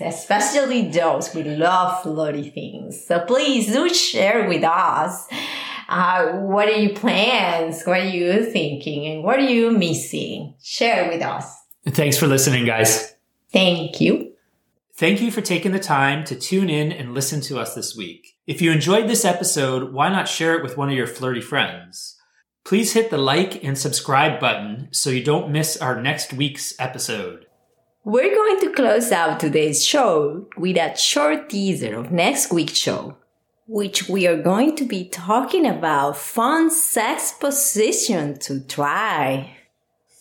Especially 0.00 0.88
those. 0.88 1.34
We 1.34 1.44
love 1.44 2.02
flirty 2.02 2.50
things. 2.50 3.04
So 3.06 3.20
please 3.20 3.66
do 3.66 3.92
share 3.92 4.48
with 4.48 4.64
us. 4.64 5.28
Uh, 5.88 6.32
what 6.38 6.68
are 6.68 6.78
your 6.78 6.94
plans? 6.94 7.82
What 7.84 8.00
are 8.00 8.04
you 8.04 8.44
thinking? 8.50 9.06
And 9.06 9.24
what 9.24 9.38
are 9.38 9.50
you 9.50 9.70
missing? 9.72 10.54
Share 10.62 11.08
with 11.08 11.22
us. 11.22 11.52
Thanks 11.88 12.16
for 12.16 12.26
listening, 12.26 12.64
guys. 12.64 13.14
Thank 13.52 14.00
you. 14.00 14.32
Thank 14.94 15.20
you 15.20 15.30
for 15.30 15.40
taking 15.40 15.72
the 15.72 15.80
time 15.80 16.24
to 16.24 16.36
tune 16.36 16.68
in 16.68 16.92
and 16.92 17.14
listen 17.14 17.40
to 17.42 17.58
us 17.58 17.74
this 17.74 17.96
week. 17.96 18.36
If 18.46 18.60
you 18.60 18.70
enjoyed 18.70 19.08
this 19.08 19.24
episode, 19.24 19.92
why 19.92 20.10
not 20.10 20.28
share 20.28 20.54
it 20.56 20.62
with 20.62 20.76
one 20.76 20.90
of 20.90 20.94
your 20.94 21.06
flirty 21.06 21.40
friends? 21.40 22.16
Please 22.64 22.92
hit 22.92 23.10
the 23.10 23.18
like 23.18 23.64
and 23.64 23.78
subscribe 23.78 24.38
button 24.38 24.88
so 24.92 25.10
you 25.10 25.24
don't 25.24 25.50
miss 25.50 25.76
our 25.78 26.00
next 26.00 26.32
week's 26.32 26.74
episode. 26.78 27.46
We're 28.02 28.34
going 28.34 28.60
to 28.60 28.72
close 28.72 29.12
out 29.12 29.40
today's 29.40 29.84
show 29.84 30.48
with 30.56 30.78
a 30.78 30.96
short 30.96 31.50
teaser 31.50 31.98
of 31.98 32.10
next 32.10 32.50
week's 32.50 32.78
show, 32.78 33.18
which 33.66 34.08
we 34.08 34.26
are 34.26 34.40
going 34.40 34.74
to 34.76 34.86
be 34.86 35.04
talking 35.04 35.66
about 35.66 36.16
fun 36.16 36.70
sex 36.70 37.30
position 37.32 38.38
to 38.38 38.60
try. 38.60 39.54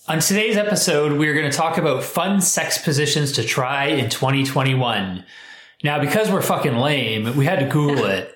On 0.09 0.19
today's 0.19 0.57
episode, 0.57 1.17
we're 1.17 1.33
going 1.33 1.49
to 1.49 1.57
talk 1.57 1.77
about 1.77 2.03
fun 2.03 2.41
sex 2.41 2.77
positions 2.77 3.31
to 3.33 3.45
try 3.45 3.85
in 3.85 4.09
2021. 4.09 5.23
Now, 5.81 6.01
because 6.01 6.29
we're 6.29 6.41
fucking 6.41 6.75
lame, 6.75 7.37
we 7.37 7.45
had 7.45 7.59
to 7.59 7.65
Google 7.65 8.03
it. 8.07 8.35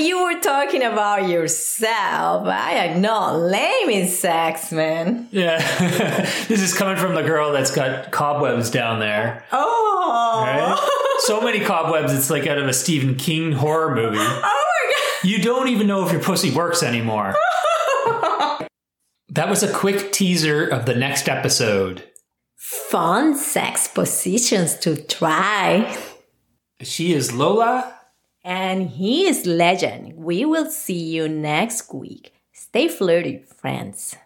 You 0.00 0.22
were 0.22 0.40
talking 0.40 0.82
about 0.82 1.28
yourself. 1.28 2.46
I 2.46 2.86
am 2.86 3.02
not 3.02 3.38
lame 3.38 3.90
in 3.90 4.08
sex, 4.08 4.72
man. 4.72 5.28
Yeah. 5.30 5.58
this 6.48 6.62
is 6.62 6.72
coming 6.72 6.96
from 6.96 7.14
the 7.14 7.22
girl 7.22 7.52
that's 7.52 7.70
got 7.70 8.10
cobwebs 8.10 8.70
down 8.70 8.98
there. 8.98 9.44
Oh. 9.52 10.42
Right? 10.46 11.18
So 11.24 11.42
many 11.42 11.60
cobwebs, 11.60 12.14
it's 12.14 12.30
like 12.30 12.46
out 12.46 12.56
of 12.56 12.66
a 12.66 12.72
Stephen 12.72 13.16
King 13.16 13.52
horror 13.52 13.94
movie. 13.94 14.16
Oh 14.20 14.40
my 14.42 14.92
god. 14.92 15.28
You 15.28 15.42
don't 15.42 15.68
even 15.68 15.86
know 15.86 16.06
if 16.06 16.12
your 16.12 16.22
pussy 16.22 16.50
works 16.50 16.82
anymore. 16.82 17.34
that 19.28 19.50
was 19.50 19.62
a 19.62 19.70
quick 19.70 20.12
teaser 20.12 20.66
of 20.66 20.86
the 20.86 20.94
next 20.94 21.28
episode. 21.28 22.04
Fun 22.56 23.36
sex 23.36 23.86
positions 23.86 24.78
to 24.78 24.96
try. 24.96 25.94
She 26.80 27.12
is 27.12 27.34
Lola. 27.34 27.99
And 28.44 28.90
he 28.90 29.26
is 29.26 29.46
legend. 29.46 30.14
We 30.16 30.44
will 30.44 30.70
see 30.70 30.98
you 30.98 31.28
next 31.28 31.92
week. 31.92 32.32
Stay 32.52 32.88
flirty, 32.88 33.38
friends. 33.38 34.16